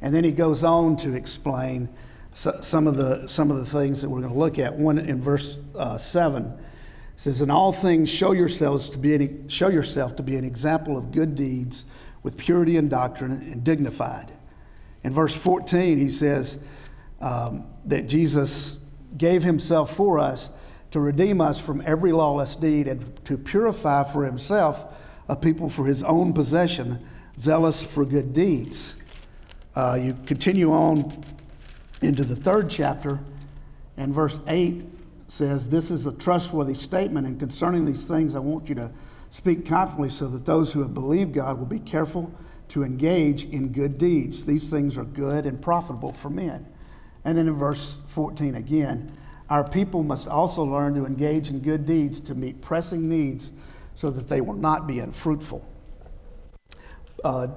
And 0.00 0.14
then 0.14 0.22
he 0.22 0.32
goes 0.32 0.62
on 0.62 0.96
to 0.98 1.14
explain 1.14 1.88
so, 2.34 2.58
some, 2.60 2.86
of 2.86 2.96
the, 2.96 3.26
some 3.26 3.50
of 3.50 3.56
the 3.56 3.66
things 3.66 4.02
that 4.02 4.10
we're 4.10 4.20
going 4.20 4.32
to 4.32 4.38
look 4.38 4.58
at. 4.58 4.74
One 4.74 4.98
in 4.98 5.20
verse 5.20 5.58
uh, 5.74 5.98
7 5.98 6.52
says, 7.16 7.40
In 7.40 7.50
all 7.50 7.72
things 7.72 8.10
show 8.10 8.32
yourselves 8.32 8.90
to 8.90 8.98
be 8.98 9.14
an, 9.14 9.48
show 9.48 9.68
yourself 9.68 10.14
to 10.16 10.22
be 10.22 10.36
an 10.36 10.44
example 10.44 10.96
of 10.96 11.10
good 11.10 11.34
deeds 11.34 11.86
with 12.22 12.36
purity 12.36 12.76
and 12.76 12.90
doctrine 12.90 13.32
and 13.32 13.64
dignified. 13.64 14.30
In 15.02 15.12
verse 15.12 15.34
14, 15.34 15.98
he 15.98 16.10
says, 16.10 16.58
um, 17.20 17.66
that 17.84 18.08
Jesus 18.08 18.78
gave 19.16 19.42
himself 19.42 19.94
for 19.94 20.18
us 20.18 20.50
to 20.90 21.00
redeem 21.00 21.40
us 21.40 21.58
from 21.58 21.82
every 21.84 22.12
lawless 22.12 22.56
deed 22.56 22.88
and 22.88 23.24
to 23.24 23.36
purify 23.36 24.04
for 24.04 24.24
himself 24.24 24.94
a 25.28 25.36
people 25.36 25.68
for 25.68 25.86
his 25.86 26.02
own 26.02 26.32
possession, 26.32 27.04
zealous 27.38 27.84
for 27.84 28.04
good 28.04 28.32
deeds. 28.32 28.96
Uh, 29.74 29.98
you 30.00 30.14
continue 30.26 30.72
on 30.72 31.24
into 32.00 32.24
the 32.24 32.36
third 32.36 32.70
chapter, 32.70 33.20
and 33.96 34.14
verse 34.14 34.40
8 34.46 34.84
says, 35.26 35.68
This 35.68 35.90
is 35.90 36.06
a 36.06 36.12
trustworthy 36.12 36.74
statement, 36.74 37.26
and 37.26 37.38
concerning 37.38 37.84
these 37.84 38.04
things, 38.04 38.34
I 38.34 38.38
want 38.38 38.68
you 38.68 38.74
to 38.76 38.90
speak 39.30 39.66
confidently 39.66 40.10
so 40.10 40.26
that 40.28 40.46
those 40.46 40.72
who 40.72 40.80
have 40.80 40.94
believed 40.94 41.34
God 41.34 41.58
will 41.58 41.66
be 41.66 41.80
careful 41.80 42.32
to 42.68 42.82
engage 42.82 43.44
in 43.44 43.72
good 43.72 43.98
deeds. 43.98 44.46
These 44.46 44.70
things 44.70 44.96
are 44.96 45.04
good 45.04 45.44
and 45.44 45.60
profitable 45.60 46.12
for 46.12 46.30
men. 46.30 46.66
And 47.24 47.36
then 47.36 47.48
in 47.48 47.54
verse 47.54 47.98
14 48.06 48.54
again, 48.54 49.12
our 49.50 49.66
people 49.66 50.02
must 50.02 50.28
also 50.28 50.62
learn 50.62 50.94
to 50.94 51.06
engage 51.06 51.48
in 51.50 51.60
good 51.60 51.86
deeds 51.86 52.20
to 52.20 52.34
meet 52.34 52.60
pressing 52.60 53.08
needs 53.08 53.52
so 53.94 54.10
that 54.10 54.28
they 54.28 54.40
will 54.40 54.54
not 54.54 54.86
be 54.86 55.00
unfruitful. 55.00 55.66
Uh, 57.24 57.48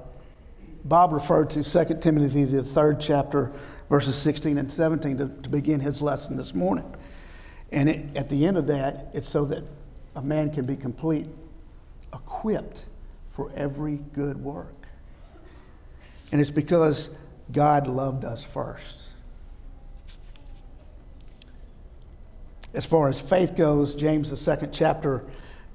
Bob 0.84 1.12
referred 1.12 1.50
to 1.50 1.62
2 1.62 1.98
Timothy, 2.00 2.44
the 2.44 2.64
third 2.64 3.00
chapter, 3.00 3.52
verses 3.88 4.16
16 4.16 4.58
and 4.58 4.72
17, 4.72 5.18
to, 5.18 5.28
to 5.42 5.48
begin 5.48 5.80
his 5.80 6.02
lesson 6.02 6.36
this 6.36 6.54
morning. 6.54 6.92
And 7.70 7.88
it, 7.88 8.16
at 8.16 8.28
the 8.28 8.46
end 8.46 8.56
of 8.56 8.66
that, 8.66 9.10
it's 9.14 9.28
so 9.28 9.44
that 9.46 9.62
a 10.16 10.22
man 10.22 10.50
can 10.50 10.66
be 10.66 10.76
complete, 10.76 11.26
equipped 12.12 12.80
for 13.30 13.52
every 13.54 13.96
good 14.12 14.36
work. 14.36 14.86
And 16.32 16.40
it's 16.40 16.50
because 16.50 17.10
God 17.52 17.86
loved 17.86 18.24
us 18.24 18.44
first. 18.44 19.11
As 22.74 22.86
far 22.86 23.08
as 23.08 23.20
faith 23.20 23.56
goes, 23.56 23.94
James, 23.94 24.30
the 24.30 24.36
second 24.36 24.72
chapter, 24.72 25.24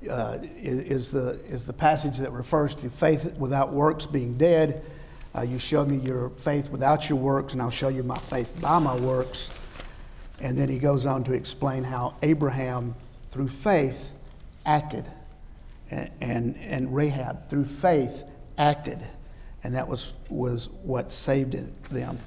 uh, 0.10 0.40
is, 0.58 1.12
the, 1.12 1.40
is 1.46 1.66
the 1.66 1.74
passage 1.74 2.18
that 2.20 2.32
refers 2.32 2.76
to 2.76 2.90
faith 2.90 3.34
without 3.38 3.74
works 3.74 4.06
being 4.06 4.34
dead. 4.36 4.84
Uh, 5.36 5.42
you 5.42 5.60
show 5.60 5.86
me 5.86 5.98
your 5.98 6.30
faith 6.30 6.70
without 6.70 7.10
your 7.10 7.20
works, 7.20 7.54
and 7.54 7.62
I'll 7.62 7.70
show 7.70 7.90
you 7.90 8.04
my 8.04 8.18
faith 8.18 8.60
by 8.62 8.80
my 8.80 8.96
works. 8.96 9.52
And 10.40 10.58
then 10.58 10.70
he 10.70 10.78
goes 10.78 11.06
on 11.06 11.24
to 11.26 11.34
explain 11.34 11.84
how 11.84 12.16
Abraham, 12.22 12.96
through 13.30 13.50
faith, 13.50 14.14
acted, 14.66 15.06
and, 15.90 16.10
and, 16.22 16.58
and 16.58 16.96
Rahab, 16.96 17.50
through 17.50 17.66
faith, 17.66 18.24
acted. 18.58 19.00
And 19.64 19.76
that 19.76 19.88
was, 19.88 20.14
was 20.30 20.70
what 20.84 21.12
saved 21.12 21.54
them. 21.90 22.20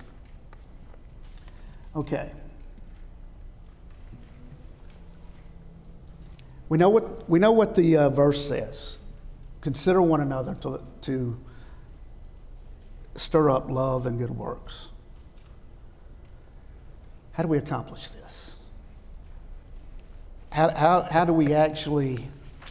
Okay. 1.95 2.31
We 6.71 6.79
know 6.79 6.89
what, 6.89 7.29
we 7.29 7.39
know 7.39 7.53
what 7.53 7.75
the 7.75 7.97
uh, 7.97 8.09
verse 8.11 8.47
says. 8.47 8.97
Consider 9.61 10.01
one 10.01 10.21
another 10.21 10.55
to, 10.63 10.81
to 11.03 11.39
stir 13.17 13.51
up 13.51 13.69
love 13.69 14.07
and 14.07 14.19
good 14.19 14.31
works. 14.31 14.89
How 17.33 17.43
do 17.43 17.49
we 17.49 17.59
accomplish 17.59 18.09
this? 18.09 18.55
How, 20.53 20.71
how, 20.71 21.03
how 21.03 21.25
do 21.25 21.33
we 21.33 21.55
actually 21.55 22.27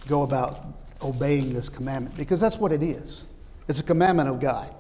go 0.07 0.23
about 0.23 0.65
obeying 1.01 1.53
this 1.53 1.67
commandment? 1.67 2.15
Because 2.15 2.39
that's 2.39 2.57
what 2.57 2.71
it 2.71 2.81
is 2.81 3.25
it's 3.67 3.79
a 3.79 3.83
commandment 3.83 4.29
of 4.29 4.39
God. 4.39 4.73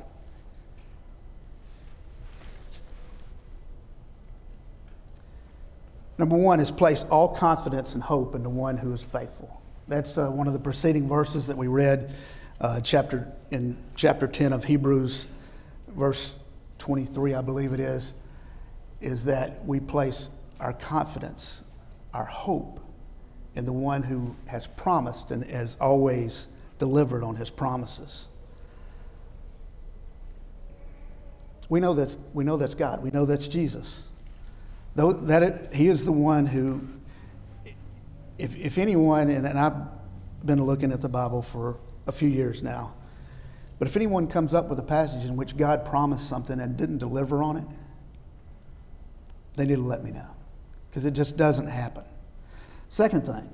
Number 6.19 6.35
one 6.35 6.59
is 6.59 6.69
place 6.69 7.05
all 7.09 7.29
confidence 7.29 7.93
and 7.93 8.03
hope 8.03 8.35
in 8.35 8.43
the 8.43 8.49
one 8.49 8.75
who 8.75 8.91
is 8.91 9.01
faithful. 9.01 9.61
That's 9.87 10.17
uh, 10.17 10.29
one 10.29 10.47
of 10.47 10.53
the 10.53 10.59
preceding 10.59 11.07
verses 11.07 11.47
that 11.47 11.55
we 11.55 11.67
read 11.67 12.13
uh, 12.59 12.81
chapter, 12.81 13.31
in 13.51 13.77
chapter 13.95 14.27
10 14.27 14.51
of 14.51 14.65
Hebrews, 14.65 15.29
verse 15.87 16.35
23, 16.79 17.35
I 17.35 17.41
believe 17.41 17.71
it 17.71 17.79
is, 17.79 18.15
is 18.99 19.23
that 19.25 19.65
we 19.65 19.79
place 19.79 20.29
our 20.59 20.73
confidence, 20.73 21.63
our 22.13 22.25
hope 22.25 22.81
in 23.55 23.63
the 23.63 23.71
one 23.71 24.03
who 24.03 24.35
has 24.47 24.67
promised 24.67 25.31
and 25.31 25.45
has 25.45 25.77
always 25.79 26.49
delivered 26.79 27.23
on 27.23 27.37
his 27.37 27.49
promises. 27.49 28.27
We 31.69 31.79
know 31.79 31.93
that's, 31.93 32.17
we 32.33 32.43
know 32.43 32.57
that's 32.57 32.75
God. 32.75 33.01
We 33.01 33.09
know 33.09 33.23
that's 33.23 33.47
Jesus. 33.47 34.08
Though 34.99 35.13
that 35.13 35.43
it, 35.43 35.73
he 35.73 35.87
is 35.87 36.03
the 36.03 36.11
one 36.11 36.45
who, 36.45 36.81
if, 38.37 38.57
if 38.57 38.77
anyone, 38.77 39.29
and, 39.29 39.47
and 39.47 39.57
I've 39.57 39.75
been 40.43 40.61
looking 40.61 40.91
at 40.91 40.99
the 40.99 41.07
Bible 41.07 41.41
for 41.41 41.77
a 42.05 42.11
few 42.11 42.27
years 42.27 42.61
now, 42.61 42.95
but 43.77 43.87
if 43.87 43.95
anyone 43.95 44.27
comes 44.27 44.53
up 44.53 44.67
with 44.67 44.77
a 44.77 44.83
passage 44.83 45.23
in 45.23 45.37
which 45.37 45.55
God 45.55 45.85
promised 45.85 46.27
something 46.27 46.59
and 46.59 46.75
didn't 46.75 46.97
deliver 46.97 47.41
on 47.41 47.55
it, 47.55 47.63
they 49.55 49.65
need 49.65 49.77
to 49.77 49.81
let 49.83 50.03
me 50.03 50.11
know 50.11 50.35
because 50.89 51.05
it 51.05 51.11
just 51.11 51.37
doesn't 51.37 51.67
happen. 51.67 52.03
Second 52.89 53.25
thing, 53.25 53.49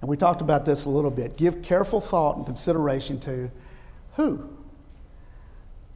and 0.00 0.08
we 0.08 0.16
talked 0.16 0.42
about 0.42 0.64
this 0.64 0.84
a 0.84 0.90
little 0.90 1.10
bit 1.10 1.36
give 1.36 1.60
careful 1.60 2.00
thought 2.00 2.36
and 2.36 2.46
consideration 2.46 3.18
to 3.18 3.50
who? 4.12 4.48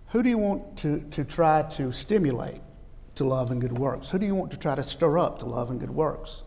Who 0.09 0.25
do 0.25 0.29
you 0.29 0.39
want 0.39 0.79
to, 0.79 0.99
to 1.13 1.23
try 1.23 1.63
to 1.75 1.93
stimulate? 1.93 2.63
To 3.17 3.25
love 3.25 3.51
and 3.51 3.61
good 3.61 3.77
works? 3.79 4.11
Who 4.11 4.19
do 4.19 4.27
you 4.27 4.35
want 4.35 4.51
to 4.53 4.59
try 4.59 4.75
to 4.75 4.83
stir 4.83 5.19
up 5.19 5.39
to 5.41 5.47
love 5.47 5.71
and 5.71 5.81
good 5.81 5.91
works? 5.91 6.43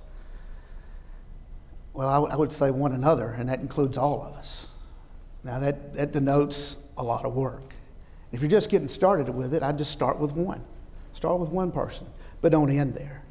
Well, 1.94 2.08
I, 2.08 2.16
w- 2.16 2.32
I 2.32 2.36
would 2.36 2.52
say 2.52 2.70
one 2.70 2.92
another, 2.92 3.30
and 3.30 3.50
that 3.50 3.60
includes 3.60 3.98
all 3.98 4.22
of 4.22 4.34
us. 4.34 4.68
Now, 5.44 5.60
that, 5.60 5.94
that 5.96 6.12
denotes 6.12 6.78
a 6.98 7.04
lot 7.04 7.26
of 7.26 7.36
work. 7.36 7.74
If 8.32 8.42
you're 8.42 8.52
just 8.52 8.70
getting 8.70 8.88
started 8.88 9.30
with 9.30 9.54
it, 9.54 9.64
I'd 9.64 9.78
just 9.78 9.92
start 9.92 10.20
with 10.20 10.34
one. 10.34 10.64
Start 11.14 11.40
with 11.40 11.50
one 11.50 11.72
person, 11.72 12.06
but 12.42 12.52
don't 12.52 12.70
end 12.70 12.94
there. 12.94 13.24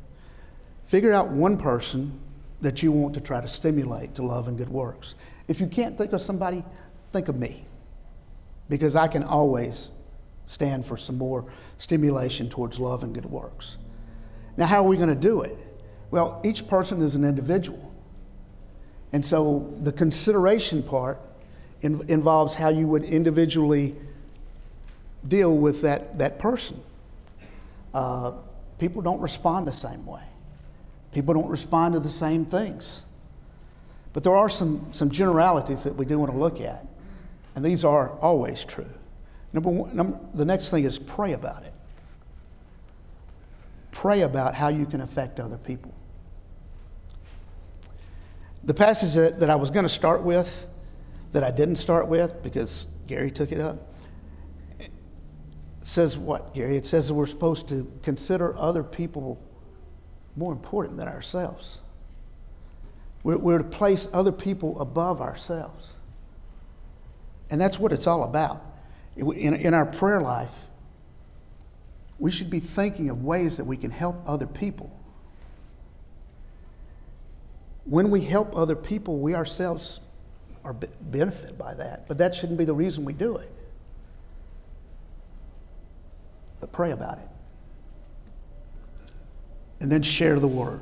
Figure 0.86 1.12
out 1.12 1.28
one 1.28 1.56
person 1.56 2.18
that 2.60 2.82
you 2.82 2.90
want 2.90 3.14
to 3.14 3.20
try 3.20 3.40
to 3.40 3.48
stimulate 3.48 4.14
to 4.14 4.22
love 4.22 4.48
and 4.48 4.56
good 4.56 4.68
works. 4.68 5.14
If 5.46 5.60
you 5.60 5.66
can't 5.66 5.96
think 5.96 6.12
of 6.12 6.20
somebody, 6.20 6.64
think 7.10 7.28
of 7.28 7.36
me, 7.36 7.64
because 8.68 8.96
I 8.96 9.06
can 9.06 9.22
always 9.22 9.92
stand 10.46 10.86
for 10.86 10.96
some 10.96 11.18
more 11.18 11.44
stimulation 11.76 12.48
towards 12.48 12.78
love 12.78 13.02
and 13.02 13.14
good 13.14 13.26
works. 13.26 13.76
Now, 14.56 14.66
how 14.66 14.84
are 14.84 14.88
we 14.88 14.96
going 14.96 15.08
to 15.08 15.14
do 15.14 15.42
it? 15.42 15.56
Well, 16.10 16.40
each 16.44 16.66
person 16.66 17.02
is 17.02 17.14
an 17.14 17.24
individual. 17.24 17.92
And 19.12 19.24
so 19.24 19.74
the 19.82 19.92
consideration 19.92 20.82
part 20.82 21.20
in, 21.82 22.08
involves 22.08 22.54
how 22.54 22.68
you 22.68 22.86
would 22.86 23.04
individually 23.04 23.94
deal 25.26 25.56
with 25.56 25.82
that, 25.82 26.18
that 26.18 26.38
person. 26.38 26.80
Uh, 27.92 28.32
people 28.78 29.02
don't 29.02 29.20
respond 29.20 29.66
the 29.66 29.72
same 29.72 30.06
way, 30.06 30.24
people 31.12 31.34
don't 31.34 31.48
respond 31.48 31.94
to 31.94 32.00
the 32.00 32.10
same 32.10 32.44
things. 32.44 33.02
But 34.12 34.22
there 34.22 34.34
are 34.34 34.48
some, 34.48 34.92
some 34.92 35.10
generalities 35.10 35.84
that 35.84 35.94
we 35.94 36.06
do 36.06 36.18
want 36.18 36.32
to 36.32 36.38
look 36.38 36.58
at, 36.60 36.86
and 37.54 37.62
these 37.62 37.84
are 37.84 38.12
always 38.20 38.64
true. 38.64 38.88
Number 39.56 39.70
one, 39.70 39.96
number, 39.96 40.18
the 40.34 40.44
next 40.44 40.68
thing 40.68 40.84
is 40.84 40.98
pray 40.98 41.32
about 41.32 41.62
it. 41.62 41.72
Pray 43.90 44.20
about 44.20 44.54
how 44.54 44.68
you 44.68 44.84
can 44.84 45.00
affect 45.00 45.40
other 45.40 45.56
people. 45.56 45.94
The 48.64 48.74
passage 48.74 49.14
that, 49.14 49.40
that 49.40 49.48
I 49.48 49.54
was 49.54 49.70
going 49.70 49.84
to 49.84 49.88
start 49.88 50.22
with, 50.22 50.68
that 51.32 51.42
I 51.42 51.50
didn't 51.50 51.76
start 51.76 52.06
with 52.06 52.42
because 52.42 52.84
Gary 53.06 53.30
took 53.30 53.50
it 53.50 53.58
up, 53.58 53.78
says 55.80 56.18
what, 56.18 56.52
Gary? 56.52 56.76
It 56.76 56.84
says 56.84 57.08
that 57.08 57.14
we're 57.14 57.24
supposed 57.24 57.66
to 57.70 57.90
consider 58.02 58.54
other 58.58 58.82
people 58.82 59.40
more 60.36 60.52
important 60.52 60.98
than 60.98 61.08
ourselves. 61.08 61.80
We're, 63.22 63.38
we're 63.38 63.58
to 63.58 63.64
place 63.64 64.06
other 64.12 64.32
people 64.32 64.78
above 64.82 65.22
ourselves. 65.22 65.94
And 67.48 67.58
that's 67.58 67.78
what 67.78 67.90
it's 67.90 68.06
all 68.06 68.22
about 68.22 68.62
in, 69.16 69.54
in 69.54 69.74
our 69.74 69.86
prayer 69.86 70.20
life, 70.20 70.54
we 72.18 72.30
should 72.30 72.50
be 72.50 72.60
thinking 72.60 73.10
of 73.10 73.22
ways 73.22 73.56
that 73.56 73.64
we 73.64 73.76
can 73.76 73.90
help 73.90 74.22
other 74.26 74.46
people. 74.46 74.90
When 77.84 78.10
we 78.10 78.22
help 78.22 78.56
other 78.56 78.74
people, 78.74 79.18
we 79.18 79.34
ourselves 79.34 80.00
are 80.64 80.72
benefited 80.72 81.56
by 81.56 81.74
that, 81.74 82.08
but 82.08 82.18
that 82.18 82.34
shouldn't 82.34 82.58
be 82.58 82.64
the 82.64 82.74
reason 82.74 83.04
we 83.04 83.12
do 83.12 83.36
it. 83.36 83.52
But 86.58 86.72
pray 86.72 86.90
about 86.90 87.18
it. 87.18 87.28
And 89.78 89.92
then 89.92 90.02
share 90.02 90.40
the 90.40 90.48
word, 90.48 90.80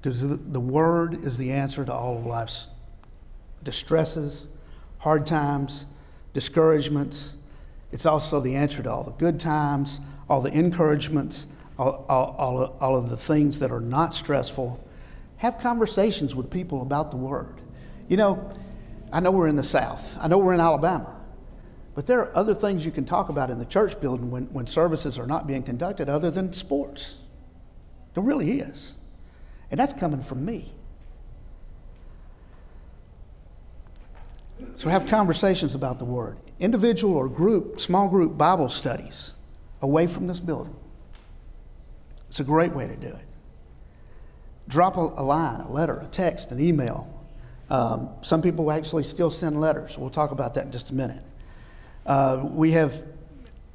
because 0.00 0.38
the 0.38 0.60
word 0.60 1.24
is 1.24 1.38
the 1.38 1.50
answer 1.50 1.84
to 1.84 1.92
all 1.92 2.18
of 2.18 2.26
life's 2.26 2.68
distresses, 3.64 4.48
hard 4.98 5.26
times, 5.26 5.86
discouragements, 6.34 7.34
it's 7.90 8.06
also 8.06 8.40
the 8.40 8.54
answer 8.56 8.82
to 8.82 8.90
all 8.90 9.02
the 9.04 9.12
good 9.12 9.40
times, 9.40 10.00
all 10.28 10.40
the 10.40 10.52
encouragements, 10.52 11.46
all, 11.78 12.04
all, 12.08 12.34
all, 12.38 12.62
of- 12.62 12.82
all 12.82 12.96
of 12.96 13.08
the 13.08 13.16
things 13.16 13.60
that 13.60 13.70
are 13.70 13.80
not 13.80 14.14
stressful. 14.14 14.84
Have 15.38 15.58
conversations 15.58 16.34
with 16.34 16.50
people 16.50 16.82
about 16.82 17.10
the 17.10 17.16
Word. 17.16 17.54
You 18.08 18.16
know, 18.16 18.50
I 19.12 19.20
know 19.20 19.30
we're 19.30 19.48
in 19.48 19.56
the 19.56 19.62
South, 19.62 20.16
I 20.20 20.28
know 20.28 20.38
we're 20.38 20.54
in 20.54 20.60
Alabama, 20.60 21.14
but 21.94 22.06
there 22.06 22.20
are 22.20 22.36
other 22.36 22.54
things 22.54 22.84
you 22.84 22.92
can 22.92 23.04
talk 23.04 23.28
about 23.28 23.50
in 23.50 23.58
the 23.58 23.64
church 23.64 24.00
building 24.00 24.30
when, 24.30 24.44
when 24.52 24.66
services 24.66 25.18
are 25.18 25.26
not 25.26 25.46
being 25.46 25.62
conducted 25.62 26.08
other 26.08 26.30
than 26.30 26.52
sports. 26.52 27.16
There 28.14 28.22
really 28.22 28.60
is. 28.60 28.96
And 29.70 29.78
that's 29.78 29.92
coming 29.92 30.22
from 30.22 30.44
me. 30.44 30.72
So 34.76 34.88
have 34.88 35.06
conversations 35.06 35.74
about 35.74 35.98
the 35.98 36.04
Word. 36.04 36.38
Individual 36.60 37.14
or 37.14 37.28
group, 37.28 37.80
small 37.80 38.08
group 38.08 38.36
Bible 38.36 38.68
studies 38.68 39.34
away 39.80 40.06
from 40.06 40.26
this 40.26 40.40
building. 40.40 40.74
It's 42.28 42.40
a 42.40 42.44
great 42.44 42.72
way 42.72 42.86
to 42.86 42.96
do 42.96 43.08
it. 43.08 43.26
Drop 44.66 44.96
a, 44.96 45.00
a 45.00 45.22
line, 45.22 45.60
a 45.60 45.70
letter, 45.70 45.98
a 45.98 46.06
text, 46.06 46.52
an 46.52 46.60
email. 46.60 47.08
Um, 47.70 48.10
some 48.22 48.42
people 48.42 48.70
actually 48.70 49.04
still 49.04 49.30
send 49.30 49.60
letters. 49.60 49.96
We'll 49.96 50.10
talk 50.10 50.30
about 50.30 50.54
that 50.54 50.66
in 50.66 50.72
just 50.72 50.90
a 50.90 50.94
minute. 50.94 51.22
Uh, 52.04 52.42
we 52.44 52.72
have, 52.72 53.04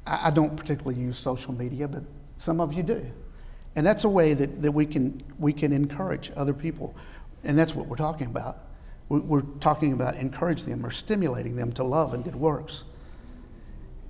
I, 0.06 0.28
I 0.28 0.30
don't 0.30 0.56
particularly 0.56 1.00
use 1.00 1.18
social 1.18 1.52
media, 1.52 1.88
but 1.88 2.02
some 2.36 2.60
of 2.60 2.72
you 2.72 2.82
do. 2.82 3.10
And 3.76 3.86
that's 3.86 4.04
a 4.04 4.08
way 4.08 4.34
that, 4.34 4.62
that 4.62 4.72
we, 4.72 4.86
can, 4.86 5.22
we 5.38 5.52
can 5.52 5.72
encourage 5.72 6.30
other 6.36 6.52
people. 6.52 6.94
And 7.42 7.58
that's 7.58 7.74
what 7.74 7.86
we're 7.86 7.96
talking 7.96 8.26
about. 8.28 8.58
We're, 9.08 9.42
talking 9.60 9.92
about 9.92 10.16
encouraging 10.16 10.70
them 10.70 10.84
or 10.84 10.90
stimulating 10.90 11.56
them 11.56 11.72
to 11.72 11.84
love 11.84 12.14
and 12.14 12.24
good 12.24 12.36
works. 12.36 12.84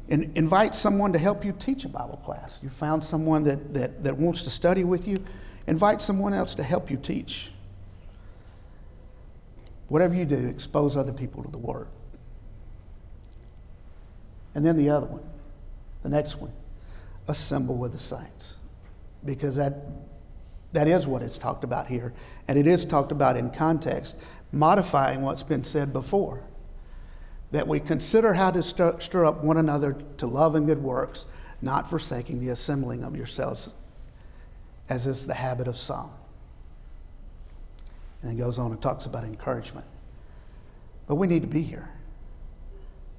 In, 0.09 0.33
invite 0.35 0.75
someone 0.75 1.13
to 1.13 1.19
help 1.19 1.45
you 1.45 1.53
teach 1.53 1.85
a 1.85 1.89
Bible 1.89 2.21
class. 2.25 2.61
You 2.63 2.71
found 2.71 3.05
someone 3.05 3.43
that, 3.45 3.75
that, 3.75 4.05
that 4.05 4.17
wants 4.17 4.43
to 4.43 4.51
study 4.51 4.85
with 4.85 5.09
you, 5.09 5.25
invite 5.67 6.01
someone 6.01 6.33
else 6.33 6.55
to 6.57 6.63
help 6.63 6.91
you 6.91 6.97
teach. 6.97 7.51
Whatever 9.89 10.15
you 10.15 10.25
do, 10.25 10.47
expose 10.47 10.97
other 10.97 11.13
people 11.13 11.43
to 11.43 11.51
the 11.51 11.59
Word. 11.59 11.89
And 14.55 14.65
then 14.65 14.77
the 14.77 14.91
other 14.91 15.07
one, 15.07 15.25
the 16.03 16.09
next 16.09 16.37
one, 16.37 16.53
assemble 17.27 17.77
with 17.77 17.93
the 17.93 17.99
saints. 17.99 18.57
Because 19.25 19.57
that, 19.57 19.75
that 20.73 20.87
is 20.87 21.07
what 21.07 21.23
it's 21.23 21.39
talked 21.39 21.65
about 21.65 21.89
here. 21.89 22.13
And 22.47 22.59
it 22.59 22.67
is 22.67 22.85
talked 22.85 23.11
about 23.11 23.37
in 23.37 23.51
context, 23.51 24.17
modifying 24.55 25.23
what's 25.23 25.43
been 25.43 25.65
said 25.65 25.93
before. 25.93 26.43
That 27.51 27.69
we 27.69 27.81
consider 27.81 28.35
how 28.35 28.51
to 28.51 28.63
stir, 28.63 28.99
stir 29.01 29.25
up 29.25 29.45
one 29.45 29.57
another 29.57 29.97
to 30.19 30.27
love 30.27 30.55
and 30.55 30.67
good 30.67 30.83
works, 30.83 31.27
not 31.63 31.89
forsaking 31.89 32.41
the 32.41 32.49
assembling 32.49 33.05
of 33.05 33.17
yourselves, 33.17 33.75
as 34.89 35.07
is 35.07 35.27
the 35.27 35.35
habit 35.35 35.69
of 35.69 35.79
some. 35.79 36.11
And 38.23 38.33
he 38.33 38.39
goes 38.39 38.59
on 38.59 38.73
and 38.73 38.81
talks 38.81 39.07
about 39.07 39.25
encouragement. 39.25 39.87
But 41.07 41.17
we 41.17 41.27
need 41.27 41.43
to 41.43 41.49
be 41.49 41.63
here. 41.63 41.91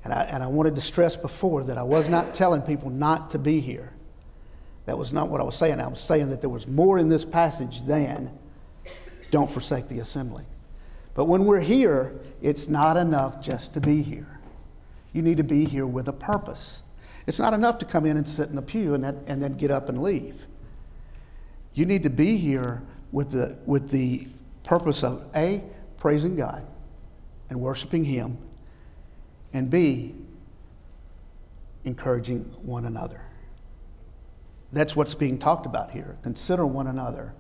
And 0.04 0.14
I, 0.14 0.24
and 0.24 0.44
I 0.44 0.48
wanted 0.48 0.76
to 0.76 0.82
stress 0.82 1.16
before 1.16 1.64
that 1.64 1.78
I 1.78 1.84
was 1.84 2.10
not 2.10 2.34
telling 2.34 2.62
people 2.62 2.90
not 2.90 3.32
to 3.32 3.40
be 3.40 3.60
here. 3.60 3.94
That 4.86 4.98
was 4.98 5.14
not 5.14 5.30
what 5.30 5.42
I 5.42 5.44
was 5.44 5.56
saying. 5.56 5.80
I 5.80 5.88
was 5.88 6.00
saying 6.00 6.30
that 6.30 6.42
there 6.42 6.50
was 6.50 6.68
more 6.68 7.00
in 7.00 7.10
this 7.10 7.26
passage 7.26 7.84
than 7.84 8.32
don't 9.32 9.50
forsake 9.50 9.88
the 9.88 10.00
assembly. 10.00 10.46
But 11.16 11.26
when 11.26 11.46
we're 11.46 11.62
here, 11.62 12.14
it's 12.42 12.68
not 12.68 12.98
enough 12.98 13.42
just 13.42 13.74
to 13.74 13.82
be 13.82 14.04
here. 14.04 14.40
You 15.14 15.24
need 15.24 15.38
to 15.38 15.44
be 15.44 15.66
here 15.66 15.88
with 15.88 16.08
a 16.10 16.14
purpose. 16.14 16.84
It's 17.26 17.40
not 17.40 17.54
enough 17.54 17.80
to 17.80 17.86
come 17.86 18.06
in 18.06 18.18
and 18.18 18.28
sit 18.28 18.50
in 18.50 18.58
a 18.58 18.62
pew 18.62 18.94
and, 18.94 19.04
that, 19.04 19.16
and 19.26 19.42
then 19.42 19.54
get 19.54 19.72
up 19.72 19.90
and 19.90 20.02
leave. 20.02 20.46
You 21.74 21.86
need 21.86 22.04
to 22.04 22.10
be 22.10 22.38
here 22.38 22.84
with 23.12 23.32
the, 23.32 23.58
with 23.66 23.90
the 23.90 24.28
purpose 24.64 25.04
of 25.04 25.26
A, 25.36 25.64
praising 25.98 26.36
God 26.36 26.68
and 27.50 27.62
worshiping 27.62 28.04
Him, 28.04 28.38
and 29.54 29.70
B, 29.70 30.16
encouraging 31.86 32.42
one 32.62 32.86
another. 32.86 33.22
That's 34.74 34.96
what's 34.96 35.16
being 35.16 35.38
talked 35.38 35.66
about 35.66 35.92
here. 35.92 36.18
Consider 36.24 36.66
one 36.66 36.88
another. 36.88 37.34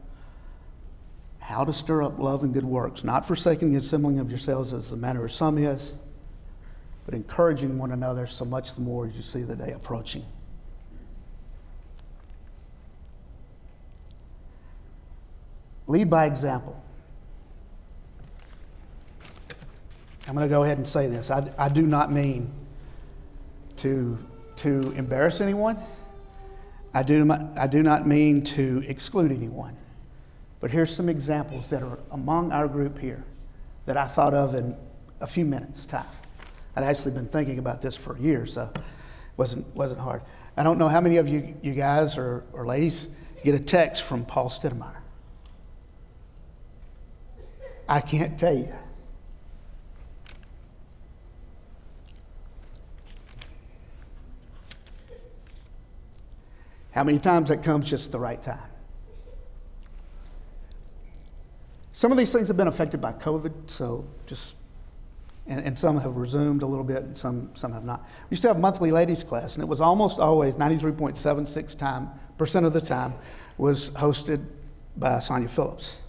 How 1.46 1.64
to 1.64 1.72
stir 1.72 2.02
up 2.02 2.18
love 2.18 2.44
and 2.44 2.56
good 2.56 2.66
works, 2.66 3.04
not 3.04 3.28
forsaking 3.28 3.70
the 3.70 3.78
assembling 3.78 4.20
of 4.20 4.32
yourselves 4.32 4.74
as 4.74 4.90
the 4.90 4.98
manner 4.98 5.24
of 5.24 5.32
some 5.32 5.60
is, 5.60 5.94
but 7.06 7.14
encouraging 7.14 7.78
one 7.78 7.92
another 7.92 8.26
so 8.26 8.46
much 8.46 8.74
the 8.74 8.82
more 8.82 9.06
as 9.06 9.16
you 9.16 9.22
see 9.22 9.44
the 9.44 9.56
day 9.56 9.72
approaching. 9.72 10.26
Lead 15.86 16.10
by 16.10 16.26
example. 16.26 16.82
I'm 20.28 20.34
going 20.34 20.50
to 20.50 20.54
go 20.54 20.64
ahead 20.64 20.80
and 20.80 20.88
say 20.88 21.06
this. 21.06 21.30
I, 21.30 21.48
I 21.60 21.70
do 21.70 21.84
not 21.84 22.12
mean 22.12 22.52
to, 23.78 24.18
to 24.58 24.92
embarrass 24.98 25.42
anyone. 25.42 25.78
I 26.92 27.04
do, 27.04 27.30
I 27.56 27.68
do 27.68 27.84
not 27.84 28.08
mean 28.08 28.44
to 28.46 28.84
exclude 28.88 29.32
anyone. 29.32 29.78
But 30.66 30.72
here's 30.72 30.96
some 30.96 31.10
examples 31.10 31.68
that 31.68 31.84
are 31.84 32.00
among 32.10 32.52
our 32.52 32.68
group 32.68 32.98
here 32.98 33.24
that 33.86 33.98
I 33.98 34.08
thought 34.08 34.34
of 34.34 34.56
in 34.56 34.76
a 35.22 35.28
few 35.28 35.46
minutes' 35.46 35.86
time. 35.86 36.08
I'd 36.76 36.84
actually 36.84 37.12
been 37.12 37.28
thinking 37.28 37.60
about 37.60 37.84
this 37.84 37.96
for 37.96 38.18
years, 38.18 38.54
so 38.54 38.72
it 38.74 38.82
wasn't, 39.38 39.76
wasn't 39.76 40.02
hard. 40.02 40.24
I 40.58 40.64
don't 40.64 40.80
know 40.80 40.88
how 40.88 41.02
many 41.02 41.18
of 41.18 41.30
you, 41.30 41.56
you 41.62 41.76
guys 41.76 42.18
or, 42.18 42.46
or 42.52 42.66
ladies 42.66 43.10
get 43.44 43.54
a 43.54 43.60
text 43.60 44.02
from 44.02 44.26
Paul 44.26 44.50
Stidmeyer. 44.50 45.02
I 47.88 48.02
can't 48.02 48.36
tell 48.36 48.58
you. 48.58 48.74
How 56.90 57.04
many 57.04 57.20
times 57.20 57.50
that 57.50 57.62
comes 57.62 57.88
just 57.88 58.12
the 58.12 58.18
right 58.18 58.42
time? 58.42 58.72
Some 61.96 62.12
of 62.12 62.18
these 62.18 62.30
things 62.30 62.50
have 62.50 62.58
been 62.58 62.68
affected 62.68 63.00
by 63.00 63.14
COVID, 63.14 63.54
so 63.68 64.04
just, 64.28 64.56
and, 65.48 65.62
and 65.62 65.80
some 65.80 65.98
have 65.98 66.18
resumed 66.18 66.62
a 66.62 66.66
little 66.66 66.84
bit, 66.84 66.98
and 67.04 67.18
some, 67.18 67.52
some 67.54 67.72
have 67.72 67.86
not. 67.86 68.02
We 68.30 68.32
used 68.32 68.42
to 68.42 68.50
have 68.50 68.60
monthly 68.60 68.92
ladies 68.92 69.24
class, 69.24 69.56
and 69.56 69.64
it 69.64 69.68
was 69.68 69.80
almost 69.80 70.20
always 70.20 70.58
93.76 70.58 71.78
time, 71.78 72.10
percent 72.38 72.66
of 72.66 72.74
the 72.74 72.82
time 72.82 73.14
was 73.58 73.92
hosted 73.92 74.46
by 74.98 75.20
Sonia 75.20 75.48
Phillips. 75.48 76.02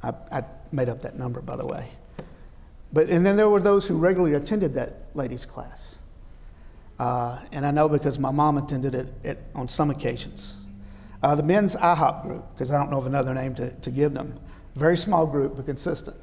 I, 0.00 0.12
I 0.30 0.44
made 0.70 0.88
up 0.88 1.02
that 1.02 1.18
number, 1.18 1.40
by 1.40 1.56
the 1.56 1.66
way. 1.66 1.88
But, 2.92 3.10
and 3.10 3.26
then 3.26 3.36
there 3.36 3.48
were 3.48 3.60
those 3.60 3.88
who 3.88 3.96
regularly 3.98 4.36
attended 4.36 4.74
that 4.74 5.06
ladies 5.14 5.44
class. 5.44 5.98
Uh, 7.00 7.40
and 7.50 7.66
I 7.66 7.72
know 7.72 7.88
because 7.88 8.20
my 8.20 8.30
mom 8.30 8.58
attended 8.58 8.94
it, 8.94 9.12
it 9.24 9.42
on 9.56 9.68
some 9.68 9.90
occasions. 9.90 10.56
Uh, 11.20 11.34
the 11.34 11.42
men's 11.42 11.74
IHOP 11.74 12.22
group, 12.22 12.44
because 12.54 12.70
I 12.70 12.78
don't 12.78 12.92
know 12.92 12.98
of 12.98 13.06
another 13.06 13.34
name 13.34 13.56
to, 13.56 13.74
to 13.80 13.90
give 13.90 14.12
them, 14.12 14.38
very 14.74 14.96
small 14.96 15.26
group 15.26 15.56
but 15.56 15.66
consistent. 15.66 16.16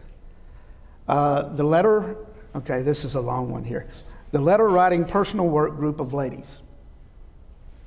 Uh, 1.07 1.43
the 1.53 1.63
letter, 1.63 2.17
okay, 2.55 2.81
this 2.81 3.05
is 3.05 3.15
a 3.15 3.21
long 3.21 3.49
one 3.49 3.63
here. 3.63 3.87
The 4.31 4.41
letter 4.41 4.67
writing 4.67 5.05
personal 5.05 5.47
work 5.47 5.75
group 5.75 5.99
of 5.99 6.13
ladies, 6.13 6.61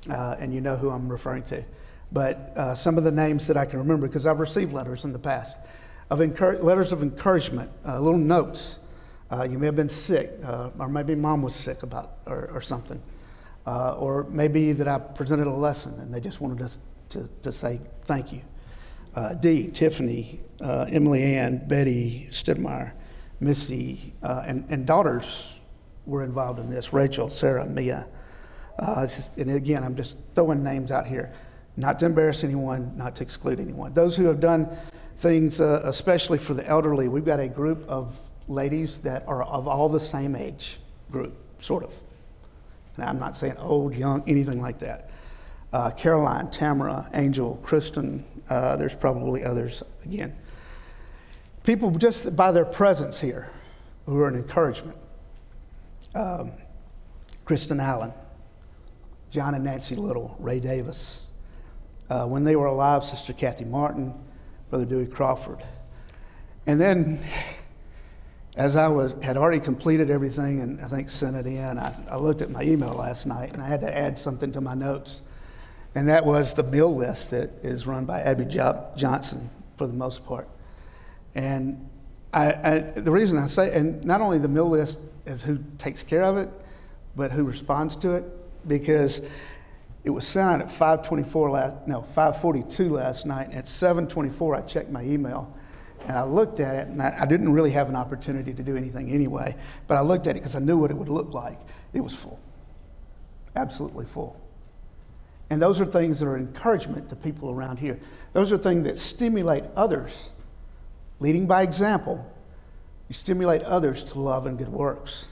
uh, 0.09 0.35
and 0.39 0.53
you 0.53 0.61
know 0.61 0.75
who 0.75 0.89
I'm 0.89 1.07
referring 1.07 1.43
to. 1.43 1.63
But 2.11 2.35
uh, 2.55 2.75
some 2.75 2.97
of 2.97 3.03
the 3.03 3.11
names 3.11 3.47
that 3.47 3.57
I 3.57 3.65
can 3.65 3.79
remember, 3.79 4.07
because 4.07 4.25
I've 4.25 4.39
received 4.39 4.73
letters 4.73 5.05
in 5.05 5.13
the 5.13 5.19
past, 5.19 5.57
of 6.09 6.19
letters 6.19 6.91
of 6.91 7.03
encouragement, 7.03 7.71
uh, 7.87 7.99
little 7.99 8.19
notes. 8.19 8.79
Uh, 9.31 9.43
you 9.43 9.57
may 9.57 9.67
have 9.67 9.77
been 9.77 9.87
sick, 9.87 10.31
uh, 10.43 10.71
or 10.77 10.89
maybe 10.89 11.15
mom 11.15 11.41
was 11.41 11.55
sick 11.55 11.83
about, 11.83 12.17
or, 12.25 12.49
or 12.53 12.61
something. 12.61 13.01
Or 13.65 14.25
maybe 14.29 14.73
that 14.73 14.89
I 14.89 14.97
presented 14.97 15.47
a 15.47 15.51
lesson 15.51 15.93
and 15.99 16.13
they 16.13 16.19
just 16.19 16.41
wanted 16.41 16.61
us 16.61 16.79
to, 17.09 17.29
to 17.43 17.51
say 17.51 17.79
thank 18.03 18.33
you. 18.33 18.41
Uh, 19.15 19.33
Dee, 19.33 19.67
Tiffany, 19.67 20.39
uh, 20.61 20.85
Emily 20.89 21.21
Ann, 21.23 21.67
Betty, 21.67 22.27
Stidmeyer, 22.31 22.93
Missy, 23.39 24.13
uh, 24.23 24.43
and, 24.45 24.65
and 24.69 24.85
daughters 24.85 25.59
were 26.05 26.23
involved 26.23 26.59
in 26.59 26.69
this 26.69 26.93
Rachel, 26.93 27.29
Sarah, 27.29 27.65
Mia. 27.65 28.07
Just, 28.79 29.37
and 29.37 29.51
again, 29.51 29.83
I'm 29.83 29.95
just 29.95 30.17
throwing 30.33 30.63
names 30.63 30.91
out 30.91 31.05
here, 31.07 31.31
not 31.77 31.99
to 31.99 32.05
embarrass 32.05 32.43
anyone, 32.43 32.95
not 32.97 33.15
to 33.17 33.23
exclude 33.23 33.59
anyone. 33.59 33.93
Those 33.93 34.15
who 34.15 34.25
have 34.25 34.39
done 34.39 34.69
things, 35.17 35.59
especially 35.59 36.37
for 36.37 36.53
the 36.53 36.65
elderly, 36.65 37.07
we've 37.07 37.25
got 37.25 37.39
a 37.39 37.47
group 37.47 37.87
of 37.87 38.17
ladies 38.47 38.99
that 38.99 39.27
are 39.27 39.43
of 39.43 39.67
all 39.67 39.89
the 39.89 39.99
same 39.99 40.35
age 40.35 40.79
group, 41.11 41.35
sort 41.59 41.83
of. 41.83 41.93
And 42.97 43.05
I'm 43.05 43.19
not 43.19 43.35
saying 43.35 43.57
old, 43.57 43.93
young, 43.95 44.23
anything 44.27 44.61
like 44.61 44.79
that. 44.79 45.11
Uh, 45.73 45.89
Caroline, 45.91 46.49
Tamara, 46.51 47.09
Angel, 47.13 47.59
Kristen, 47.63 48.25
uh, 48.49 48.75
there's 48.75 48.93
probably 48.93 49.43
others 49.43 49.83
again. 50.03 50.35
People 51.63 51.91
just 51.91 52.35
by 52.35 52.51
their 52.51 52.65
presence 52.65 53.19
here 53.19 53.49
who 54.05 54.19
are 54.19 54.27
an 54.27 54.35
encouragement. 54.35 54.97
Um, 56.13 56.51
Kristen 57.45 57.79
Allen, 57.79 58.13
John 59.29 59.55
and 59.55 59.63
Nancy 59.63 59.95
Little, 59.95 60.35
Ray 60.39 60.59
Davis, 60.59 61.23
uh, 62.09 62.25
when 62.25 62.43
they 62.43 62.57
were 62.57 62.65
alive, 62.65 63.05
Sister 63.05 63.31
Kathy 63.31 63.63
Martin, 63.63 64.13
Brother 64.69 64.85
Dewey 64.85 65.05
Crawford. 65.05 65.63
And 66.67 66.79
then, 66.79 67.23
as 68.57 68.75
I 68.75 68.89
was, 68.89 69.15
had 69.23 69.37
already 69.37 69.61
completed 69.61 70.09
everything 70.09 70.59
and 70.59 70.81
I 70.81 70.87
think 70.87 71.09
sent 71.09 71.37
it 71.37 71.45
in, 71.45 71.79
I, 71.79 71.95
I 72.09 72.17
looked 72.17 72.41
at 72.41 72.49
my 72.49 72.63
email 72.63 72.93
last 72.93 73.25
night 73.25 73.53
and 73.53 73.61
I 73.61 73.67
had 73.67 73.81
to 73.81 73.97
add 73.97 74.19
something 74.19 74.51
to 74.51 74.61
my 74.61 74.73
notes. 74.73 75.21
And 75.93 76.07
that 76.07 76.25
was 76.25 76.53
the 76.53 76.63
meal 76.63 76.93
list 76.93 77.31
that 77.31 77.49
is 77.63 77.85
run 77.85 78.05
by 78.05 78.21
Abby 78.21 78.45
Job 78.45 78.97
Johnson 78.97 79.49
for 79.77 79.87
the 79.87 79.93
most 79.93 80.25
part. 80.25 80.47
And 81.35 81.89
I, 82.33 82.53
I, 82.53 82.79
the 82.79 83.11
reason 83.11 83.37
I 83.37 83.47
say, 83.47 83.77
and 83.77 84.03
not 84.05 84.21
only 84.21 84.37
the 84.37 84.47
meal 84.47 84.69
list 84.69 84.99
is 85.25 85.43
who 85.43 85.59
takes 85.77 86.01
care 86.03 86.23
of 86.23 86.37
it, 86.37 86.49
but 87.15 87.31
who 87.31 87.43
responds 87.43 87.97
to 87.97 88.13
it, 88.13 88.23
because 88.67 89.21
it 90.03 90.09
was 90.09 90.25
sent 90.25 90.49
out 90.49 90.61
at 90.61 90.67
5:24 90.69 91.51
last, 91.51 91.87
no, 91.87 92.01
5:42 92.15 92.89
last 92.89 93.25
night. 93.25 93.49
And 93.49 93.57
at 93.57 93.65
7:24, 93.65 94.55
I 94.55 94.61
checked 94.61 94.89
my 94.89 95.03
email, 95.03 95.53
and 96.07 96.17
I 96.17 96.23
looked 96.23 96.61
at 96.61 96.75
it, 96.75 96.87
and 96.87 97.01
I, 97.01 97.17
I 97.19 97.25
didn't 97.25 97.51
really 97.51 97.71
have 97.71 97.89
an 97.89 97.97
opportunity 97.97 98.53
to 98.53 98.63
do 98.63 98.77
anything 98.77 99.09
anyway. 99.09 99.55
But 99.87 99.97
I 99.97 100.01
looked 100.01 100.27
at 100.27 100.37
it 100.37 100.39
because 100.39 100.55
I 100.55 100.59
knew 100.59 100.77
what 100.77 100.89
it 100.89 100.97
would 100.97 101.09
look 101.09 101.33
like. 101.33 101.59
It 101.93 102.01
was 102.01 102.13
full, 102.13 102.39
absolutely 103.57 104.05
full. 104.05 104.39
And 105.51 105.61
those 105.61 105.81
are 105.81 105.85
things 105.85 106.21
that 106.21 106.27
are 106.27 106.37
encouragement 106.37 107.09
to 107.09 107.15
people 107.15 107.51
around 107.51 107.77
here. 107.77 107.99
Those 108.31 108.51
are 108.53 108.57
things 108.57 108.85
that 108.85 108.97
stimulate 108.97 109.65
others 109.75 110.31
leading 111.19 111.45
by 111.45 111.61
example, 111.61 112.25
you 113.07 113.13
stimulate 113.13 113.61
others 113.61 114.03
to 114.05 114.19
love 114.19 114.45
and 114.45 114.57
good 114.57 114.69
works. 114.69 115.27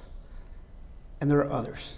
And 1.20 1.32
there 1.32 1.40
are 1.40 1.50
others. 1.50 1.98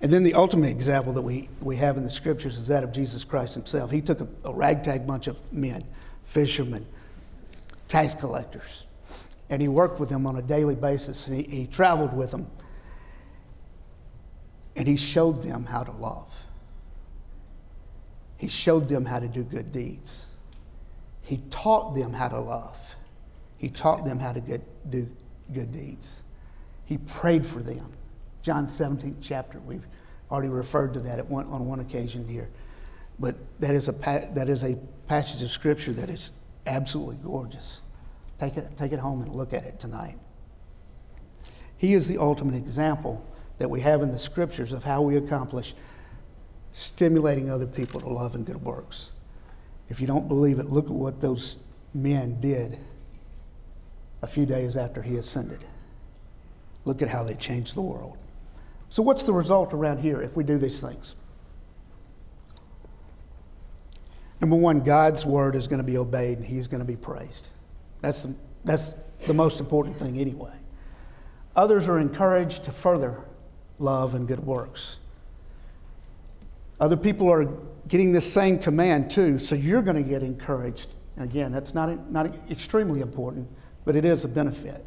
And 0.00 0.10
then 0.10 0.24
the 0.24 0.34
ultimate 0.34 0.70
example 0.70 1.12
that 1.12 1.22
we, 1.22 1.50
we 1.60 1.76
have 1.76 1.98
in 1.98 2.04
the 2.04 2.10
scriptures 2.10 2.56
is 2.56 2.68
that 2.68 2.82
of 2.82 2.92
Jesus 2.92 3.22
Christ 3.22 3.54
himself. 3.54 3.90
He 3.90 4.00
took 4.00 4.22
a, 4.22 4.28
a 4.44 4.52
ragtag 4.52 5.06
bunch 5.06 5.26
of 5.26 5.36
men, 5.52 5.84
fishermen, 6.24 6.86
tax 7.86 8.14
collectors, 8.14 8.84
and 9.50 9.60
he 9.60 9.68
worked 9.68 10.00
with 10.00 10.08
them 10.08 10.26
on 10.26 10.36
a 10.36 10.42
daily 10.42 10.74
basis, 10.74 11.28
and 11.28 11.36
he, 11.36 11.42
he 11.42 11.66
traveled 11.66 12.14
with 12.14 12.30
them, 12.30 12.50
and 14.78 14.86
he 14.86 14.96
showed 14.96 15.42
them 15.42 15.64
how 15.64 15.82
to 15.82 15.90
love. 15.90 16.32
He 18.36 18.46
showed 18.46 18.86
them 18.86 19.04
how 19.04 19.18
to 19.18 19.26
do 19.26 19.42
good 19.42 19.72
deeds. 19.72 20.28
He 21.20 21.38
taught 21.50 21.96
them 21.96 22.12
how 22.12 22.28
to 22.28 22.38
love. 22.38 22.94
He 23.58 23.70
taught 23.70 24.04
them 24.04 24.20
how 24.20 24.32
to 24.32 24.60
do 24.88 25.10
good 25.52 25.72
deeds. 25.72 26.22
He 26.84 26.96
prayed 26.96 27.44
for 27.44 27.58
them. 27.58 27.92
John 28.42 28.68
17th 28.68 29.16
chapter, 29.20 29.58
we've 29.58 29.86
already 30.30 30.48
referred 30.48 30.94
to 30.94 31.00
that 31.00 31.26
one, 31.26 31.48
on 31.48 31.66
one 31.66 31.80
occasion 31.80 32.26
here. 32.28 32.48
But 33.18 33.34
that 33.58 33.74
is, 33.74 33.88
a, 33.88 34.30
that 34.34 34.48
is 34.48 34.62
a 34.62 34.76
passage 35.08 35.42
of 35.42 35.50
scripture 35.50 35.92
that 35.94 36.08
is 36.08 36.30
absolutely 36.68 37.16
gorgeous. 37.16 37.82
Take 38.38 38.56
it, 38.56 38.76
take 38.76 38.92
it 38.92 39.00
home 39.00 39.22
and 39.22 39.32
look 39.32 39.52
at 39.52 39.64
it 39.64 39.80
tonight. 39.80 40.20
He 41.76 41.94
is 41.94 42.06
the 42.06 42.18
ultimate 42.18 42.54
example 42.54 43.26
that 43.58 43.68
we 43.68 43.80
have 43.80 44.02
in 44.02 44.10
the 44.10 44.18
scriptures 44.18 44.72
of 44.72 44.84
how 44.84 45.02
we 45.02 45.16
accomplish 45.16 45.74
stimulating 46.72 47.50
other 47.50 47.66
people 47.66 48.00
to 48.00 48.08
love 48.08 48.34
and 48.34 48.46
good 48.46 48.62
works. 48.62 49.10
If 49.88 50.00
you 50.00 50.06
don't 50.06 50.28
believe 50.28 50.58
it, 50.58 50.68
look 50.68 50.86
at 50.86 50.92
what 50.92 51.20
those 51.20 51.58
men 51.94 52.40
did 52.40 52.78
a 54.22 54.26
few 54.26 54.46
days 54.46 54.76
after 54.76 55.02
he 55.02 55.16
ascended. 55.16 55.64
Look 56.84 57.02
at 57.02 57.08
how 57.08 57.24
they 57.24 57.34
changed 57.34 57.74
the 57.74 57.82
world. 57.82 58.16
So, 58.90 59.02
what's 59.02 59.24
the 59.24 59.32
result 59.32 59.72
around 59.72 59.98
here 59.98 60.20
if 60.22 60.36
we 60.36 60.44
do 60.44 60.56
these 60.56 60.80
things? 60.80 61.14
Number 64.40 64.56
one, 64.56 64.80
God's 64.80 65.26
word 65.26 65.56
is 65.56 65.66
going 65.66 65.78
to 65.78 65.84
be 65.84 65.98
obeyed 65.98 66.38
and 66.38 66.46
he's 66.46 66.68
going 66.68 66.80
to 66.80 66.86
be 66.86 66.96
praised. 66.96 67.48
That's 68.00 68.22
the, 68.22 68.34
that's 68.64 68.94
the 69.26 69.34
most 69.34 69.58
important 69.58 69.98
thing, 69.98 70.18
anyway. 70.18 70.54
Others 71.56 71.88
are 71.88 71.98
encouraged 71.98 72.64
to 72.64 72.72
further 72.72 73.20
love 73.78 74.14
and 74.14 74.26
good 74.26 74.44
works. 74.44 74.98
Other 76.80 76.96
people 76.96 77.30
are 77.30 77.48
getting 77.88 78.12
this 78.12 78.30
same 78.30 78.58
command 78.58 79.10
too, 79.10 79.38
so 79.38 79.54
you're 79.54 79.82
going 79.82 80.02
to 80.02 80.08
get 80.08 80.22
encouraged. 80.22 80.96
Again, 81.16 81.50
that's 81.50 81.74
not, 81.74 82.10
not 82.10 82.32
extremely 82.50 83.00
important, 83.00 83.48
but 83.84 83.96
it 83.96 84.04
is 84.04 84.24
a 84.24 84.28
benefit. 84.28 84.84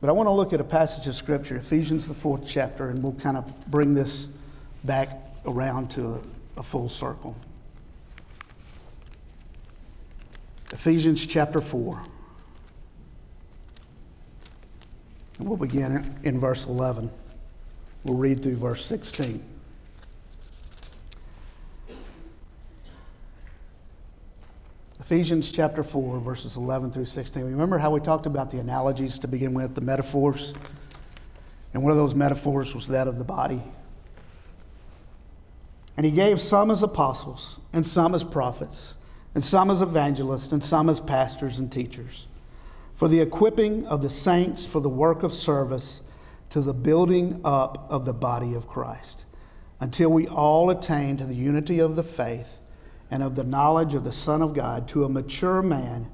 But 0.00 0.10
I 0.10 0.12
want 0.12 0.28
to 0.28 0.32
look 0.32 0.52
at 0.52 0.60
a 0.60 0.64
passage 0.64 1.08
of 1.08 1.16
Scripture, 1.16 1.56
Ephesians, 1.56 2.06
the 2.06 2.14
fourth 2.14 2.46
chapter, 2.46 2.90
and 2.90 3.02
we'll 3.02 3.14
kind 3.14 3.36
of 3.36 3.66
bring 3.66 3.94
this 3.94 4.28
back 4.84 5.08
around 5.44 5.90
to 5.92 6.06
a, 6.06 6.20
a 6.58 6.62
full 6.62 6.88
circle. 6.88 7.34
Ephesians 10.72 11.26
chapter 11.26 11.60
4. 11.60 12.02
And 15.38 15.48
we'll 15.48 15.56
begin 15.56 16.16
in 16.22 16.38
verse 16.38 16.66
11. 16.66 17.10
We'll 18.04 18.16
read 18.16 18.42
through 18.42 18.56
verse 18.56 18.84
16. 18.84 19.42
Ephesians 25.00 25.50
chapter 25.50 25.82
4, 25.82 26.20
verses 26.20 26.56
11 26.56 26.90
through 26.90 27.06
16. 27.06 27.42
Remember 27.42 27.78
how 27.78 27.90
we 27.90 27.98
talked 27.98 28.26
about 28.26 28.50
the 28.50 28.58
analogies 28.58 29.18
to 29.20 29.28
begin 29.28 29.54
with, 29.54 29.74
the 29.74 29.80
metaphors? 29.80 30.52
And 31.72 31.82
one 31.82 31.90
of 31.90 31.96
those 31.96 32.14
metaphors 32.14 32.74
was 32.74 32.88
that 32.88 33.08
of 33.08 33.18
the 33.18 33.24
body. 33.24 33.62
And 35.96 36.04
he 36.04 36.12
gave 36.12 36.40
some 36.40 36.70
as 36.70 36.82
apostles, 36.82 37.58
and 37.72 37.86
some 37.86 38.14
as 38.14 38.22
prophets, 38.22 38.96
and 39.34 39.42
some 39.42 39.70
as 39.70 39.82
evangelists, 39.82 40.52
and 40.52 40.62
some 40.62 40.88
as 40.88 41.00
pastors 41.00 41.58
and 41.58 41.72
teachers, 41.72 42.26
for 42.94 43.08
the 43.08 43.20
equipping 43.20 43.86
of 43.86 44.02
the 44.02 44.10
saints 44.10 44.66
for 44.66 44.80
the 44.80 44.88
work 44.88 45.22
of 45.22 45.32
service 45.32 46.02
to 46.50 46.60
the 46.60 46.74
building 46.74 47.40
up 47.44 47.86
of 47.90 48.04
the 48.04 48.14
body 48.14 48.54
of 48.54 48.66
Christ, 48.66 49.24
until 49.80 50.10
we 50.10 50.26
all 50.26 50.70
attain 50.70 51.16
to 51.18 51.26
the 51.26 51.34
unity 51.34 51.78
of 51.78 51.96
the 51.96 52.02
faith 52.02 52.60
and 53.10 53.22
of 53.22 53.34
the 53.34 53.44
knowledge 53.44 53.94
of 53.94 54.04
the 54.04 54.12
Son 54.12 54.42
of 54.42 54.54
God 54.54 54.88
to 54.88 55.04
a 55.04 55.08
mature 55.08 55.62
man, 55.62 56.10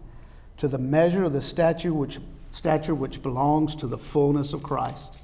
to 0.57 0.69
the 0.69 0.79
measure 0.79 1.25
of 1.25 1.33
the 1.33 1.43
stature 1.43 1.93
which, 1.93 2.19
stature 2.51 2.95
which 2.95 3.23
belongs 3.23 3.75
to 3.77 3.87
the 3.87 3.99
fullness 3.99 4.53
of 4.53 4.63
Christ. 4.63 5.19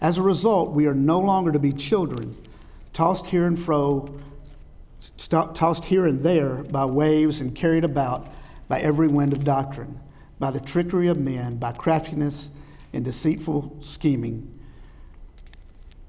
As 0.00 0.18
a 0.18 0.22
result, 0.22 0.70
we 0.70 0.86
are 0.86 0.94
no 0.94 1.18
longer 1.18 1.52
to 1.52 1.58
be 1.58 1.72
children, 1.72 2.36
tossed 2.92 3.26
here 3.26 3.46
and 3.46 3.58
fro, 3.58 4.20
tossed 5.16 5.84
here 5.86 6.06
and 6.06 6.22
there 6.22 6.62
by 6.64 6.84
waves 6.84 7.40
and 7.40 7.54
carried 7.54 7.84
about 7.84 8.28
by 8.68 8.80
every 8.80 9.08
wind 9.08 9.32
of 9.32 9.44
doctrine, 9.44 10.00
by 10.38 10.50
the 10.50 10.60
trickery 10.60 11.08
of 11.08 11.18
men, 11.18 11.56
by 11.56 11.72
craftiness 11.72 12.50
and 12.92 13.04
deceitful 13.04 13.76
scheming. 13.80 14.58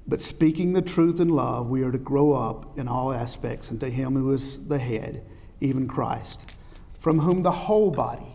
But 0.06 0.20
speaking 0.20 0.72
the 0.72 0.82
truth 0.82 1.20
in 1.20 1.28
love, 1.28 1.68
we 1.68 1.82
are 1.82 1.92
to 1.92 1.98
grow 1.98 2.32
up 2.32 2.78
in 2.78 2.88
all 2.88 3.12
aspects 3.12 3.70
into 3.70 3.88
Him 3.88 4.14
who 4.14 4.32
is 4.32 4.66
the 4.66 4.78
head, 4.78 5.24
even 5.60 5.86
Christ, 5.86 6.50
from 6.98 7.20
whom 7.20 7.42
the 7.42 7.50
whole 7.50 7.90
body, 7.90 8.26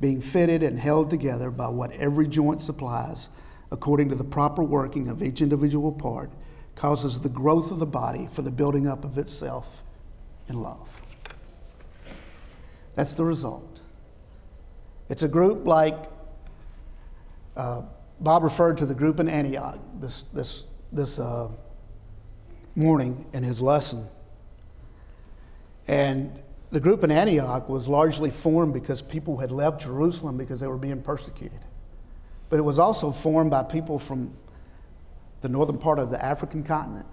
being 0.00 0.20
fitted 0.20 0.62
and 0.62 0.78
held 0.78 1.10
together 1.10 1.50
by 1.50 1.68
what 1.68 1.92
every 1.92 2.28
joint 2.28 2.62
supplies, 2.62 3.28
according 3.70 4.08
to 4.10 4.14
the 4.14 4.24
proper 4.24 4.62
working 4.62 5.08
of 5.08 5.22
each 5.22 5.42
individual 5.42 5.92
part, 5.92 6.30
causes 6.74 7.20
the 7.20 7.28
growth 7.28 7.70
of 7.70 7.78
the 7.78 7.86
body 7.86 8.28
for 8.32 8.42
the 8.42 8.50
building 8.50 8.86
up 8.88 9.04
of 9.04 9.18
itself 9.18 9.82
in 10.48 10.62
love. 10.62 11.02
That's 12.94 13.14
the 13.14 13.24
result. 13.24 13.80
It's 15.08 15.22
a 15.22 15.28
group 15.28 15.66
like 15.66 16.04
uh, 17.60 17.82
Bob 18.20 18.42
referred 18.42 18.78
to 18.78 18.86
the 18.86 18.94
group 18.94 19.20
in 19.20 19.28
Antioch, 19.28 19.78
this, 19.98 20.22
this 20.32 20.64
this 20.92 21.18
uh, 21.18 21.48
morning 22.74 23.26
in 23.32 23.42
his 23.42 23.60
lesson. 23.60 24.08
And 25.86 26.40
the 26.70 26.80
group 26.80 27.04
in 27.04 27.10
Antioch 27.10 27.68
was 27.68 27.88
largely 27.88 28.30
formed 28.30 28.74
because 28.74 29.02
people 29.02 29.38
had 29.38 29.50
left 29.50 29.82
Jerusalem 29.82 30.36
because 30.36 30.60
they 30.60 30.66
were 30.66 30.76
being 30.76 31.02
persecuted. 31.02 31.60
But 32.48 32.58
it 32.58 32.62
was 32.62 32.78
also 32.78 33.10
formed 33.10 33.50
by 33.50 33.62
people 33.62 33.98
from 33.98 34.32
the 35.40 35.48
northern 35.48 35.78
part 35.78 35.98
of 35.98 36.10
the 36.10 36.24
African 36.24 36.62
continent. 36.62 37.06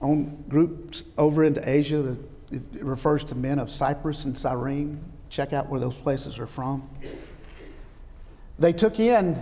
On 0.00 0.44
groups 0.48 1.04
over 1.18 1.44
into 1.44 1.68
Asia, 1.68 2.16
it 2.50 2.66
refers 2.80 3.22
to 3.24 3.34
men 3.34 3.58
of 3.58 3.70
Cyprus 3.70 4.24
and 4.24 4.36
Cyrene. 4.36 5.00
Check 5.28 5.52
out 5.52 5.68
where 5.68 5.78
those 5.78 5.96
places 5.96 6.38
are 6.38 6.46
from. 6.46 6.88
They 8.60 8.74
took 8.74 9.00
in 9.00 9.38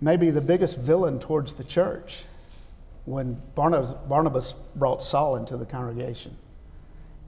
maybe 0.00 0.30
the 0.30 0.40
biggest 0.40 0.76
villain 0.76 1.20
towards 1.20 1.54
the 1.54 1.64
church 1.64 2.24
when 3.04 3.40
Barnabas, 3.54 3.92
Barnabas 4.08 4.54
brought 4.74 5.02
Saul 5.02 5.36
into 5.36 5.56
the 5.56 5.64
congregation. 5.64 6.36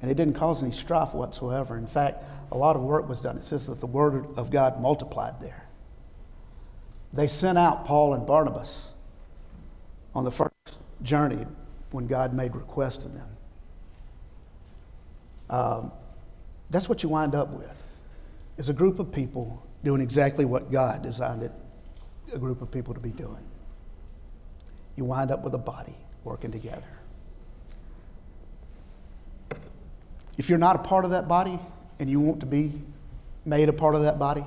And 0.02 0.10
it 0.10 0.14
didn't 0.14 0.34
cause 0.34 0.62
any 0.62 0.72
strife 0.72 1.14
whatsoever. 1.14 1.76
In 1.78 1.86
fact, 1.86 2.24
a 2.50 2.58
lot 2.58 2.76
of 2.76 2.82
work 2.82 3.08
was 3.08 3.20
done. 3.20 3.36
It 3.38 3.44
says 3.44 3.66
that 3.66 3.80
the 3.80 3.86
word 3.86 4.26
of 4.36 4.50
God 4.50 4.80
multiplied 4.80 5.40
there. 5.40 5.64
They 7.12 7.28
sent 7.28 7.56
out 7.56 7.84
Paul 7.84 8.14
and 8.14 8.26
Barnabas 8.26 8.90
on 10.14 10.24
the 10.24 10.30
first 10.30 10.78
journey 11.02 11.46
when 11.92 12.06
God 12.06 12.34
made 12.34 12.54
request 12.54 13.04
of 13.04 13.14
them. 13.14 13.28
Um, 15.48 15.92
that's 16.68 16.88
what 16.88 17.02
you 17.04 17.08
wind 17.08 17.34
up 17.34 17.50
with, 17.50 17.86
is 18.58 18.68
a 18.68 18.72
group 18.72 18.98
of 18.98 19.12
people 19.12 19.65
doing 19.84 20.00
exactly 20.00 20.44
what 20.44 20.70
God 20.70 21.02
designed 21.02 21.42
it, 21.42 21.52
a 22.32 22.38
group 22.38 22.62
of 22.62 22.70
people 22.70 22.94
to 22.94 23.00
be 23.00 23.10
doing. 23.10 23.44
You 24.96 25.04
wind 25.04 25.30
up 25.30 25.44
with 25.44 25.54
a 25.54 25.58
body 25.58 25.94
working 26.24 26.50
together. 26.50 26.82
If 30.38 30.48
you're 30.48 30.58
not 30.58 30.76
a 30.76 30.80
part 30.80 31.04
of 31.04 31.12
that 31.12 31.28
body 31.28 31.58
and 31.98 32.10
you 32.10 32.20
want 32.20 32.40
to 32.40 32.46
be 32.46 32.72
made 33.44 33.68
a 33.68 33.72
part 33.72 33.94
of 33.94 34.02
that 34.02 34.18
body, 34.18 34.44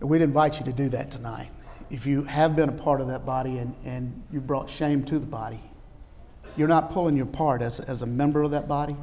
we'd 0.00 0.22
invite 0.22 0.58
you 0.58 0.64
to 0.66 0.72
do 0.72 0.88
that 0.90 1.10
tonight. 1.10 1.50
If 1.90 2.06
you 2.06 2.22
have 2.24 2.56
been 2.56 2.68
a 2.68 2.72
part 2.72 3.00
of 3.00 3.08
that 3.08 3.24
body 3.24 3.58
and, 3.58 3.74
and 3.84 4.22
you 4.32 4.40
brought 4.40 4.68
shame 4.68 5.04
to 5.04 5.18
the 5.18 5.26
body, 5.26 5.60
you're 6.56 6.68
not 6.68 6.90
pulling 6.90 7.16
your 7.16 7.26
part 7.26 7.62
as, 7.62 7.80
as 7.80 8.02
a 8.02 8.06
member 8.06 8.42
of 8.42 8.50
that 8.50 8.68
body, 8.68 8.96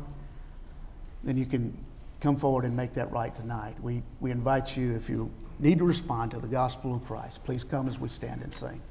then 1.24 1.38
you 1.38 1.45
can 1.45 1.78
come 2.20 2.36
forward 2.36 2.65
and 2.65 2.76
make 2.76 2.93
that 2.93 3.11
right 3.11 3.34
tonight. 3.34 3.76
We, 3.82 4.03
we 4.20 4.32
invite 4.32 4.76
you, 4.76 4.95
if 4.95 5.09
you 5.09 5.32
need 5.59 5.80
to 5.80 5.86
respond 5.86 6.32
to 6.32 6.39
the 6.39 6.47
gospel 6.47 6.95
of 6.95 7.05
Christ, 7.05 7.43
please 7.43 7.63
come 7.63 7.88
as 7.88 7.99
we 7.99 8.09
stand 8.09 8.41
and 8.41 8.53
sing. 8.53 8.82